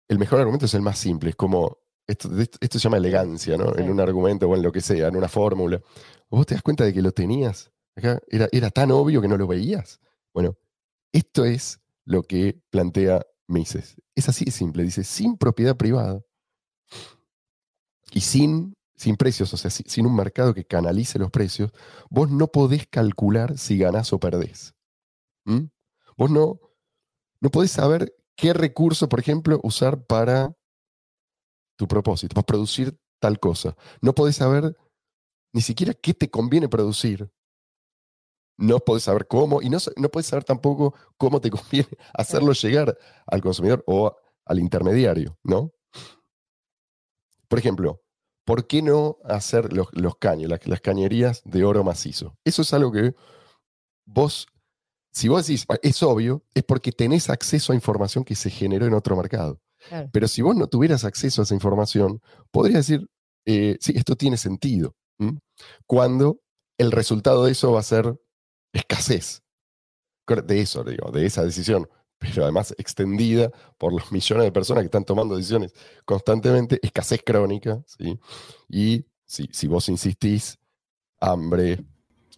el 0.08 0.18
mejor 0.20 0.38
argumento 0.38 0.66
es 0.66 0.74
el 0.74 0.82
más 0.82 0.98
simple, 0.98 1.30
es 1.30 1.36
como, 1.36 1.78
esto, 2.06 2.30
esto, 2.38 2.78
se 2.78 2.82
llama 2.82 2.98
elegancia, 2.98 3.56
¿no? 3.56 3.74
En 3.76 3.90
un 3.90 3.98
argumento 3.98 4.48
o 4.48 4.54
en 4.54 4.62
lo 4.62 4.70
que 4.70 4.80
sea, 4.80 5.08
en 5.08 5.16
una 5.16 5.28
fórmula. 5.28 5.80
Vos 6.30 6.46
te 6.46 6.54
das 6.54 6.62
cuenta 6.62 6.84
de 6.84 6.92
que 6.92 7.02
lo 7.02 7.10
tenías. 7.10 7.72
Acá 7.96 8.20
era, 8.28 8.48
era 8.52 8.70
tan 8.70 8.92
obvio 8.92 9.20
que 9.20 9.28
no 9.28 9.36
lo 9.36 9.48
veías. 9.48 10.00
Bueno, 10.32 10.56
esto 11.12 11.44
es 11.44 11.80
lo 12.04 12.22
que 12.22 12.60
plantea 12.70 13.24
Mises. 13.48 13.96
Es 14.14 14.28
así 14.28 14.44
de 14.44 14.50
simple. 14.50 14.82
Dice, 14.82 15.04
sin 15.04 15.36
propiedad 15.36 15.76
privada 15.76 16.20
y 18.12 18.20
sin, 18.20 18.74
sin 18.96 19.16
precios, 19.16 19.52
o 19.52 19.56
sea, 19.56 19.70
si- 19.70 19.84
sin 19.86 20.06
un 20.06 20.14
mercado 20.16 20.54
que 20.54 20.64
canalice 20.64 21.18
los 21.18 21.30
precios, 21.30 21.72
vos 22.10 22.30
no 22.30 22.48
podés 22.48 22.86
calcular 22.86 23.58
si 23.58 23.78
ganás 23.78 24.12
o 24.12 24.18
perdés. 24.20 24.74
Vos 26.16 26.30
no, 26.30 26.60
no 27.40 27.50
podés 27.50 27.72
saber 27.72 28.14
qué 28.36 28.52
recurso, 28.52 29.08
por 29.08 29.20
ejemplo, 29.20 29.60
usar 29.62 30.06
para 30.06 30.54
tu 31.76 31.88
propósito, 31.88 32.34
para 32.34 32.46
producir 32.46 32.96
tal 33.20 33.38
cosa. 33.40 33.76
No 34.00 34.14
podés 34.14 34.36
saber 34.36 34.76
ni 35.52 35.60
siquiera 35.60 35.92
qué 35.94 36.14
te 36.14 36.30
conviene 36.30 36.68
producir. 36.68 37.30
No 38.56 38.78
podés 38.80 39.04
saber 39.04 39.26
cómo, 39.26 39.62
y 39.62 39.68
no, 39.68 39.78
no 39.96 40.08
podés 40.08 40.26
saber 40.26 40.44
tampoco 40.44 40.94
cómo 41.16 41.40
te 41.40 41.50
conviene 41.50 41.88
hacerlo 42.12 42.52
llegar 42.52 42.96
al 43.26 43.40
consumidor 43.42 43.82
o 43.86 44.16
al 44.44 44.58
intermediario, 44.58 45.38
¿no? 45.42 45.72
Por 47.48 47.58
ejemplo, 47.58 48.02
¿por 48.44 48.66
qué 48.66 48.82
no 48.82 49.18
hacer 49.24 49.72
los, 49.72 49.88
los 49.92 50.16
caños, 50.16 50.50
las, 50.50 50.66
las 50.66 50.80
cañerías 50.80 51.42
de 51.44 51.64
oro 51.64 51.84
macizo? 51.84 52.36
Eso 52.44 52.62
es 52.62 52.72
algo 52.74 52.92
que 52.92 53.14
vos, 54.06 54.46
si 55.12 55.28
vos 55.28 55.46
decís, 55.46 55.64
"Ah, 55.68 55.78
es 55.82 56.02
obvio, 56.02 56.44
es 56.54 56.64
porque 56.64 56.92
tenés 56.92 57.30
acceso 57.30 57.72
a 57.72 57.76
información 57.76 58.24
que 58.24 58.34
se 58.34 58.50
generó 58.50 58.86
en 58.86 58.94
otro 58.94 59.16
mercado. 59.16 59.60
Claro. 59.88 60.08
Pero 60.12 60.28
si 60.28 60.42
vos 60.42 60.56
no 60.56 60.66
tuvieras 60.66 61.04
acceso 61.04 61.42
a 61.42 61.44
esa 61.44 61.54
información, 61.54 62.20
podrías 62.50 62.86
decir, 62.86 63.08
eh, 63.46 63.76
sí, 63.80 63.92
esto 63.96 64.16
tiene 64.16 64.36
sentido. 64.36 64.96
Cuando 65.86 66.40
el 66.78 66.90
resultado 66.90 67.44
de 67.44 67.52
eso 67.52 67.72
va 67.72 67.80
a 67.80 67.84
ser 67.84 68.18
escasez. 68.78 69.42
De 70.26 70.60
eso, 70.60 70.84
digo, 70.84 71.10
de 71.10 71.26
esa 71.26 71.44
decisión, 71.44 71.88
pero 72.18 72.44
además 72.44 72.74
extendida 72.78 73.50
por 73.76 73.92
los 73.92 74.10
millones 74.10 74.44
de 74.44 74.52
personas 74.52 74.82
que 74.82 74.86
están 74.86 75.04
tomando 75.04 75.36
decisiones 75.36 75.74
constantemente, 76.06 76.80
escasez 76.82 77.20
crónica, 77.24 77.82
¿sí? 77.86 78.18
Y 78.68 79.04
si, 79.26 79.48
si 79.52 79.66
vos 79.66 79.88
insistís, 79.88 80.58
hambre, 81.20 81.84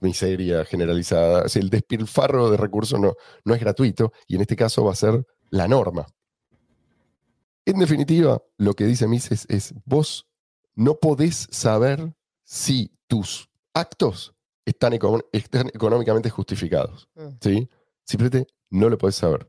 miseria 0.00 0.64
generalizada, 0.64 1.46
el 1.54 1.70
despilfarro 1.70 2.50
de 2.50 2.56
recursos 2.56 2.98
no, 3.00 3.14
no 3.44 3.54
es 3.54 3.60
gratuito 3.60 4.12
y 4.26 4.36
en 4.36 4.42
este 4.42 4.56
caso 4.56 4.84
va 4.84 4.92
a 4.92 4.96
ser 4.96 5.26
la 5.50 5.68
norma. 5.68 6.06
En 7.64 7.78
definitiva, 7.78 8.42
lo 8.58 8.74
que 8.74 8.84
dice 8.84 9.08
Mises 9.08 9.46
es, 9.48 9.74
vos 9.84 10.28
no 10.74 10.94
podés 10.96 11.48
saber 11.50 12.14
si 12.44 12.92
tus 13.08 13.48
actos 13.74 14.35
están, 14.66 14.92
económicamente 14.92 16.28
justificados. 16.28 17.08
Mm. 17.14 17.28
¿sí? 17.40 17.70
Simplemente 18.04 18.52
no 18.70 18.88
lo 18.90 18.98
podés 18.98 19.16
saber. 19.16 19.48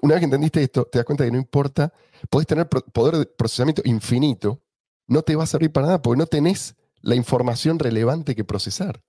Una 0.00 0.14
vez 0.14 0.20
que 0.20 0.24
entendiste 0.24 0.62
esto, 0.62 0.84
te 0.84 0.98
das 0.98 1.04
cuenta 1.04 1.24
que 1.24 1.30
no 1.30 1.38
importa, 1.38 1.92
podés 2.30 2.46
tener 2.46 2.68
pro- 2.68 2.84
poder 2.84 3.16
de 3.16 3.26
procesamiento 3.26 3.82
infinito, 3.84 4.62
no 5.06 5.22
te 5.22 5.36
va 5.36 5.44
a 5.44 5.46
servir 5.46 5.70
para 5.72 5.86
nada 5.86 6.02
porque 6.02 6.18
no 6.18 6.26
tenés 6.26 6.74
la 7.00 7.14
información 7.14 7.78
relevante 7.78 8.34
que 8.34 8.44
procesar. 8.44 9.02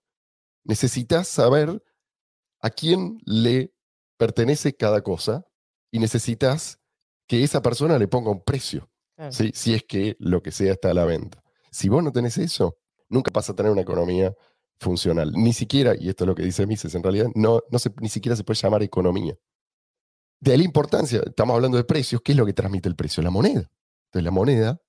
Necesitas 0.65 1.27
saber 1.27 1.84
a 2.60 2.69
quién 2.69 3.19
le 3.25 3.73
pertenece 4.17 4.75
cada 4.75 5.01
cosa 5.01 5.45
y 5.91 5.99
necesitas 5.99 6.79
que 7.27 7.43
esa 7.43 7.62
persona 7.62 7.97
le 7.97 8.08
ponga 8.08 8.32
un 8.32 8.41
precio. 8.41 8.89
¿sí? 9.32 9.51
si 9.53 9.73
es 9.73 9.84
que 9.84 10.15
lo 10.19 10.41
que 10.41 10.51
sea 10.51 10.73
está 10.73 10.89
a 10.89 10.93
la 10.93 11.06
venta. 11.06 11.43
Si 11.71 11.88
vos 11.88 12.03
no 12.03 12.12
tenés 12.12 12.38
eso, 12.39 12.77
nunca 13.10 13.32
vas 13.34 13.49
a 13.49 13.56
tener 13.56 13.71
una 13.71 13.82
economía 13.82 14.36
funcional. 14.83 15.31
Ni 15.33 15.53
siquiera, 15.53 15.95
y 15.99 16.09
esto 16.09 16.23
es 16.23 16.27
lo 16.27 16.35
que 16.35 16.43
dice 16.43 16.67
Mises, 16.67 16.93
en 16.95 17.03
realidad, 17.03 17.27
no, 17.35 17.61
no 17.71 17.79
se, 17.79 17.91
ni 18.01 18.09
siquiera 18.09 18.35
se 18.35 18.43
puede 18.43 18.59
llamar 18.59 18.83
economía. 18.83 19.35
De 20.39 20.57
la 20.57 20.63
importancia, 20.63 21.21
estamos 21.25 21.55
hablando 21.55 21.77
de 21.77 21.85
precios, 21.85 22.21
¿qué 22.23 22.33
es 22.33 22.37
lo 22.37 22.45
que 22.45 22.53
transmite 22.53 22.89
el 22.89 22.95
precio? 22.95 23.23
La 23.23 23.29
moneda. 23.29 23.69
Entonces 24.07 24.23
la 24.23 24.31
moneda, 24.31 24.81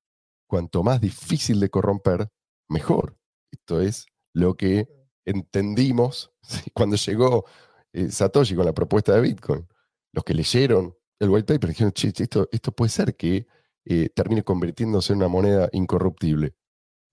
cuanto 0.46 0.82
más 0.82 1.00
difícil 1.00 1.60
de 1.60 1.70
corromper, 1.70 2.28
mejor. 2.68 3.16
Esto 3.50 3.80
es 3.80 4.06
lo 4.34 4.56
que 4.56 4.88
entendimos 5.24 6.32
cuando 6.74 6.96
llegó 6.96 7.44
eh, 7.92 8.10
Satoshi 8.10 8.54
con 8.54 8.66
la 8.66 8.74
propuesta 8.74 9.14
de 9.14 9.20
Bitcoin. 9.20 9.66
Los 10.12 10.24
que 10.24 10.34
leyeron 10.34 10.96
el 11.20 11.30
white 11.30 11.54
paper 11.54 11.70
dijeron, 11.70 11.92
che, 11.92 12.12
esto, 12.14 12.48
esto 12.50 12.72
puede 12.72 12.90
ser 12.90 13.16
que 13.16 13.46
eh, 13.84 14.08
termine 14.14 14.42
convirtiéndose 14.42 15.12
en 15.12 15.18
una 15.18 15.28
moneda 15.28 15.68
incorruptible. 15.72 16.54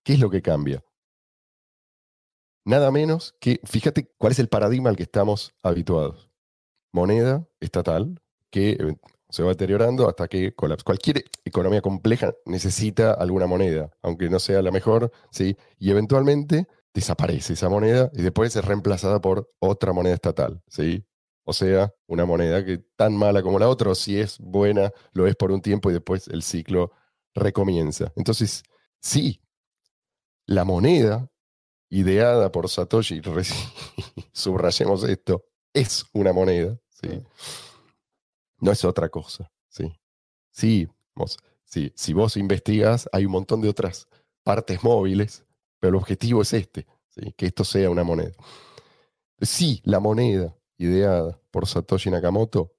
¿Qué 0.03 0.13
es 0.13 0.19
lo 0.19 0.29
que 0.29 0.41
cambia? 0.41 0.83
Nada 2.65 2.91
menos 2.91 3.35
que, 3.39 3.59
fíjate 3.63 4.11
cuál 4.17 4.33
es 4.33 4.39
el 4.39 4.47
paradigma 4.47 4.89
al 4.89 4.95
que 4.95 5.03
estamos 5.03 5.53
habituados. 5.63 6.29
Moneda 6.93 7.47
estatal 7.59 8.19
que 8.51 8.95
se 9.29 9.43
va 9.43 9.49
deteriorando 9.49 10.09
hasta 10.09 10.27
que 10.27 10.53
colapsa. 10.55 10.83
Cualquier 10.85 11.25
economía 11.45 11.81
compleja 11.81 12.33
necesita 12.45 13.13
alguna 13.13 13.47
moneda, 13.47 13.91
aunque 14.03 14.29
no 14.29 14.39
sea 14.39 14.61
la 14.61 14.71
mejor, 14.71 15.11
¿sí? 15.31 15.57
Y 15.79 15.91
eventualmente 15.91 16.67
desaparece 16.93 17.53
esa 17.53 17.69
moneda 17.69 18.11
y 18.13 18.21
después 18.23 18.55
es 18.55 18.65
reemplazada 18.65 19.21
por 19.21 19.49
otra 19.59 19.93
moneda 19.93 20.15
estatal, 20.15 20.61
¿sí? 20.67 21.05
O 21.45 21.53
sea, 21.53 21.93
una 22.07 22.25
moneda 22.25 22.65
que 22.65 22.79
tan 22.97 23.15
mala 23.15 23.41
como 23.41 23.59
la 23.59 23.69
otra, 23.69 23.91
o 23.91 23.95
si 23.95 24.19
es 24.19 24.37
buena, 24.39 24.91
lo 25.13 25.27
es 25.27 25.35
por 25.35 25.51
un 25.51 25.61
tiempo 25.61 25.89
y 25.89 25.93
después 25.93 26.27
el 26.27 26.43
ciclo 26.43 26.91
recomienza. 27.33 28.11
Entonces, 28.15 28.63
sí, 29.01 29.41
la 30.45 30.65
moneda 30.65 31.30
ideada 31.91 32.51
por 32.51 32.69
Satoshi, 32.69 33.21
subrayemos 34.31 35.03
esto, 35.03 35.45
es 35.73 36.05
una 36.13 36.33
moneda, 36.33 36.79
¿sí? 36.89 37.21
No 38.59 38.71
es 38.71 38.83
otra 38.85 39.09
cosa, 39.09 39.51
¿sí? 39.67 39.91
Sí, 40.49 40.87
vos, 41.13 41.37
sí, 41.65 41.91
si 41.95 42.13
vos 42.13 42.37
investigas, 42.37 43.09
hay 43.11 43.25
un 43.25 43.33
montón 43.33 43.61
de 43.61 43.69
otras 43.69 44.07
partes 44.43 44.83
móviles, 44.83 45.45
pero 45.79 45.89
el 45.89 45.95
objetivo 45.95 46.41
es 46.41 46.53
este, 46.53 46.87
¿sí? 47.09 47.33
que 47.37 47.47
esto 47.47 47.63
sea 47.63 47.89
una 47.89 48.03
moneda. 48.03 48.33
Sí, 49.41 49.81
la 49.83 49.99
moneda 49.99 50.55
ideada 50.77 51.39
por 51.51 51.67
Satoshi 51.67 52.09
Nakamoto 52.09 52.73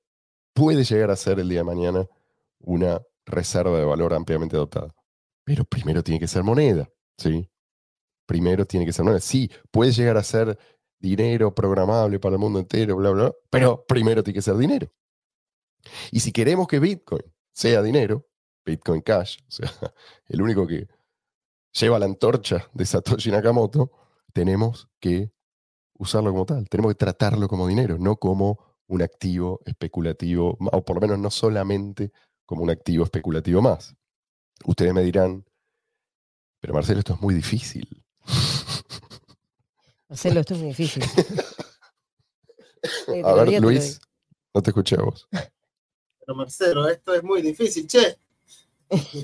puede 0.55 0.85
llegar 0.85 1.11
a 1.11 1.17
ser 1.17 1.39
el 1.39 1.49
día 1.49 1.61
de 1.61 1.65
mañana 1.65 2.09
una 2.61 3.03
reserva 3.27 3.79
de 3.79 3.85
valor 3.85 4.15
ampliamente 4.15 4.57
dotada. 4.57 4.95
Pero 5.45 5.65
primero 5.65 6.03
tiene 6.03 6.21
que 6.21 6.29
ser 6.29 6.45
moneda, 6.45 6.89
¿sí? 7.19 7.49
Primero 8.27 8.67
tiene 8.67 8.87
que 8.87 8.93
ser 8.93 9.05
moneda. 9.05 9.21
Sí, 9.21 9.51
puede 9.71 9.93
llegar 9.93 10.17
a 10.17 10.23
ser 10.23 10.59
dinero 10.99 11.55
programable 11.55 12.21
para 12.21 12.37
el 12.37 12.39
mundo 12.39 12.59
entero, 12.61 12.97
bla, 12.97 13.11
bla, 13.11 13.25
bla, 13.25 13.33
pero 13.51 13.85
primero 13.87 14.23
tiene 14.23 14.37
que 14.37 14.43
ser 14.43 14.57
dinero. 14.57 14.91
Y 16.13 16.21
si 16.21 16.33
queremos 16.33 16.69
que 16.69 16.79
Bitcoin 16.79 17.23
sea 17.53 17.83
dinero, 17.83 18.27
Bitcoin 18.65 19.03
Cash, 19.03 19.39
o 19.49 19.51
sea, 19.51 19.71
el 20.29 20.41
único 20.41 20.67
que 20.67 20.89
lleva 21.73 21.99
la 21.99 22.07
antorcha 22.07 22.69
de 22.73 22.87
Satoshi 22.87 23.31
Nakamoto, 23.31 23.91
tenemos 24.33 24.89
que 25.01 25.33
usarlo 25.95 26.31
como 26.31 26.47
tal, 26.47 26.69
tenemos 26.69 26.93
que 26.93 26.99
tratarlo 26.99 27.49
como 27.49 27.67
dinero, 27.67 27.99
no 27.99 28.17
como 28.17 28.59
un 28.87 29.03
activo 29.03 29.61
especulativo, 29.65 30.57
o 30.61 30.85
por 30.85 30.97
lo 30.97 31.01
menos 31.01 31.19
no 31.19 31.31
solamente 31.31 32.13
como 32.47 32.63
un 32.63 32.71
activo 32.71 33.05
especulativo 33.05 33.63
más. 33.63 33.97
Ustedes 34.65 34.93
me 34.93 35.03
dirán, 35.03 35.45
pero 36.61 36.75
Marcelo, 36.75 37.01
esto 37.01 37.15
es 37.15 37.21
muy 37.21 37.35
difícil. 37.35 38.05
Marcelo, 40.09 40.41
esto 40.41 40.55
es 40.55 40.61
muy 40.61 40.69
difícil. 40.69 41.03
a 43.25 43.35
ver, 43.35 43.61
Luis, 43.61 44.01
no 44.55 44.63
te 44.63 44.71
escuché 44.71 44.97
a 44.97 45.03
vos. 45.03 45.29
Pero 45.31 46.37
Marcelo, 46.37 46.89
esto 46.89 47.15
es 47.15 47.23
muy 47.23 47.43
difícil, 47.43 47.87
che. 47.87 48.17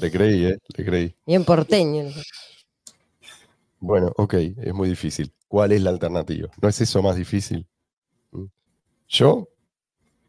Le 0.01 0.11
creí, 0.11 0.47
¿eh? 0.47 0.59
Le 0.77 0.85
creí. 0.85 1.15
Bien 1.27 1.45
porteño. 1.45 2.11
Bueno, 3.81 4.13
ok, 4.17 4.35
es 4.35 4.75
muy 4.75 4.89
difícil. 4.89 5.33
¿Cuál 5.47 5.73
es 5.73 5.83
la 5.83 5.91
alternativa? 5.91 6.49
¿No 6.61 6.69
es 6.69 6.81
eso 6.81 7.03
más 7.03 7.17
difícil? 7.17 7.67
¿Mm? 8.33 8.47
Yo 9.09 9.49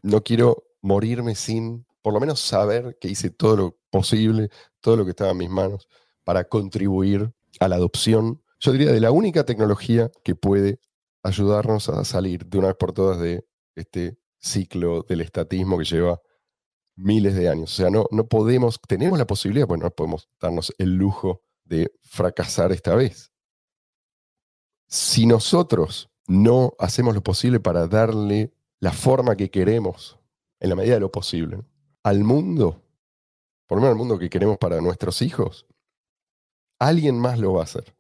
no 0.01 0.23
quiero 0.23 0.63
morirme 0.82 1.36
sin, 1.36 1.86
por 2.01 2.13
lo 2.13 2.19
menos, 2.19 2.39
saber 2.39 2.97
que 2.99 3.08
hice 3.08 3.29
todo 3.29 3.55
lo 3.55 3.77
posible, 3.89 4.49
todo 4.82 4.97
lo 4.97 5.05
que 5.05 5.12
estaba 5.12 5.32
en 5.32 5.38
mis 5.38 5.49
manos 5.49 5.88
para 6.23 6.43
contribuir 6.43 7.32
a 7.60 7.67
la 7.67 7.75
adopción, 7.75 8.41
yo 8.60 8.72
diría, 8.72 8.91
de 8.91 9.00
la 9.00 9.12
única 9.12 9.45
tecnología 9.45 10.12
que 10.24 10.36
puede 10.36 10.80
ayudarnos 11.24 11.89
a 11.89 12.04
salir 12.06 12.45
de 12.45 12.58
una 12.58 12.67
vez 12.67 12.78
por 12.78 12.93
todas 12.93 13.19
de 13.19 13.45
este 13.76 14.17
ciclo 14.39 15.04
del 15.04 15.22
estatismo 15.22 15.78
que 15.78 15.86
lleva 15.86 16.22
miles 16.95 17.36
de 17.36 17.50
años. 17.50 17.74
O 17.74 17.76
sea, 17.76 17.89
no, 17.89 18.06
no 18.12 18.28
podemos, 18.28 18.80
tenemos 18.88 19.17
la 19.17 19.28
posibilidad, 19.28 19.67
bueno, 19.67 19.86
no 19.86 19.91
podemos 19.91 20.30
darnos 20.39 20.74
el 20.78 20.95
lujo 20.95 21.41
de 21.63 21.91
fracasar 22.02 22.72
esta 22.72 22.95
vez 22.95 23.32
si 24.89 25.28
nosotros 25.28 26.10
no 26.28 26.74
hacemos 26.80 27.13
lo 27.13 27.22
posible 27.22 27.60
para 27.60 27.88
darle 27.88 28.52
la 28.80 28.91
forma 28.91 29.38
que 29.38 29.52
queremos, 29.52 30.19
en 30.60 30.69
la 30.69 30.76
medida 30.76 30.95
de 30.95 31.00
lo 31.00 31.12
posible, 31.12 31.63
al 32.04 32.24
mundo, 32.24 32.84
por 33.67 33.78
lo 33.78 33.82
menos 33.84 33.93
al 33.93 33.98
mundo 33.98 34.17
que 34.17 34.30
queremos 34.30 34.58
para 34.58 34.82
nuestros 34.82 35.22
hijos, 35.22 35.67
alguien 36.80 37.19
más 37.19 37.39
lo 37.39 37.54
va 37.54 37.62
a 37.62 37.63
hacer. 37.65 37.95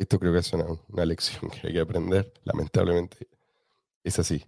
Esto 0.00 0.18
creo 0.18 0.32
que 0.32 0.38
es 0.38 0.50
una, 0.54 1.04
lección 1.04 1.50
que 1.50 1.66
hay 1.66 1.74
que 1.74 1.80
aprender, 1.80 2.32
lamentablemente. 2.44 3.28
Es 4.02 4.18
así. 4.18 4.42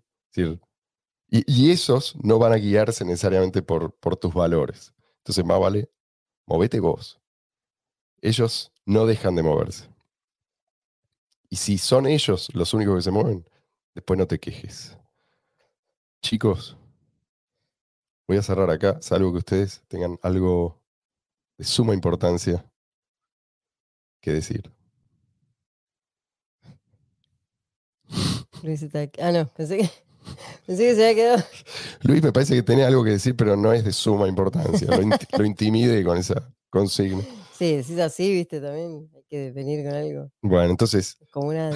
y, 1.29 1.71
esos 1.71 2.17
no 2.25 2.39
van 2.39 2.55
a 2.55 2.57
guiarse 2.57 3.05
necesariamente 3.05 3.61
por, 3.61 3.93
por 3.97 4.17
tus 4.17 4.33
valores. 4.33 4.95
Entonces, 5.19 5.45
más 5.45 5.61
vale, 5.61 5.91
movete 6.47 6.81
vos. 6.81 7.21
Ellos 8.23 8.73
no 8.87 9.05
dejan 9.05 9.35
de 9.35 9.43
moverse. 9.43 9.91
Y 11.51 11.57
si 11.57 11.77
son 11.77 12.07
ellos 12.07 12.49
los 12.55 12.73
únicos 12.73 12.97
que 12.97 13.03
se 13.03 13.11
mueven, 13.11 13.47
después 13.95 14.19
no 14.19 14.27
te 14.27 14.41
quejes. 14.41 14.97
Chicos, 16.23 16.79
voy 18.27 18.39
a 18.39 18.43
cerrar 18.43 18.71
acá, 18.71 19.03
salvo 19.03 19.33
que 19.33 19.39
ustedes 19.39 19.83
tengan 19.87 20.19
algo 20.23 20.81
de 21.59 21.65
suma 21.65 21.93
importancia 21.93 22.65
que 24.23 24.33
decir. 24.33 24.73
Luis 28.63 28.83
está 28.83 29.09
Ah, 29.21 29.33
no, 29.33 29.49
pensé 29.55 29.79
que, 29.79 29.91
pensé 30.67 30.85
que 30.85 30.95
se 30.95 31.05
había 31.05 31.15
quedado. 31.15 31.45
Luis 32.03 32.23
me 32.23 32.33
parece 32.33 32.55
que 32.55 32.63
tenía 32.63 32.87
algo 32.87 33.05
que 33.05 33.11
decir, 33.11 33.37
pero 33.37 33.57
no 33.57 33.73
es 33.73 33.85
de 33.85 33.93
suma 33.93 34.29
importancia. 34.29 34.89
Lo, 34.89 35.39
lo 35.39 35.45
intimide 35.45 36.03
con 36.05 36.19
esa 36.19 36.49
consigna. 36.71 37.23
Sí, 37.59 37.77
decís 37.77 37.99
así, 37.99 38.33
viste, 38.33 38.61
también 38.61 39.09
hay 39.15 39.23
que 39.29 39.53
venir 39.53 39.85
con 39.85 39.95
algo. 39.95 40.31
Bueno, 40.43 40.71
entonces. 40.71 41.17
Como 41.31 41.49
una... 41.49 41.71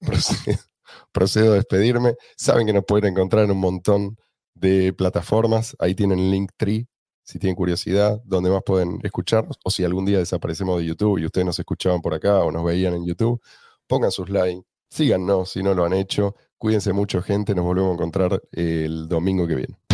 procedo, 1.12 1.52
a 1.52 1.56
despedirme. 1.56 2.14
Saben 2.36 2.66
que 2.66 2.72
nos 2.72 2.84
pueden 2.84 3.12
encontrar 3.12 3.44
en 3.44 3.50
un 3.50 3.58
montón 3.58 4.16
de 4.54 4.92
plataformas. 4.92 5.76
Ahí 5.78 5.94
tienen 5.94 6.30
Linktree, 6.30 6.86
si 7.22 7.38
tienen 7.38 7.56
curiosidad, 7.56 8.20
donde 8.24 8.50
más 8.50 8.62
pueden 8.64 9.00
escucharnos. 9.02 9.58
O 9.64 9.70
si 9.70 9.84
algún 9.84 10.04
día 10.04 10.18
desaparecemos 10.18 10.78
de 10.78 10.86
YouTube 10.86 11.18
y 11.18 11.26
ustedes 11.26 11.46
nos 11.46 11.58
escuchaban 11.58 12.00
por 12.00 12.14
acá 12.14 12.40
o 12.40 12.50
nos 12.50 12.64
veían 12.64 12.94
en 12.94 13.04
YouTube, 13.04 13.40
pongan 13.86 14.10
sus 14.10 14.28
likes, 14.28 14.62
síganos 14.96 15.50
si 15.50 15.62
no 15.62 15.74
lo 15.74 15.84
han 15.84 15.92
hecho. 15.92 16.34
Cuídense 16.58 16.92
mucho, 16.92 17.22
gente. 17.22 17.54
Nos 17.54 17.64
volvemos 17.64 17.90
a 17.90 17.94
encontrar 17.94 18.42
el 18.52 19.08
domingo 19.08 19.46
que 19.46 19.54
viene. 19.54 19.85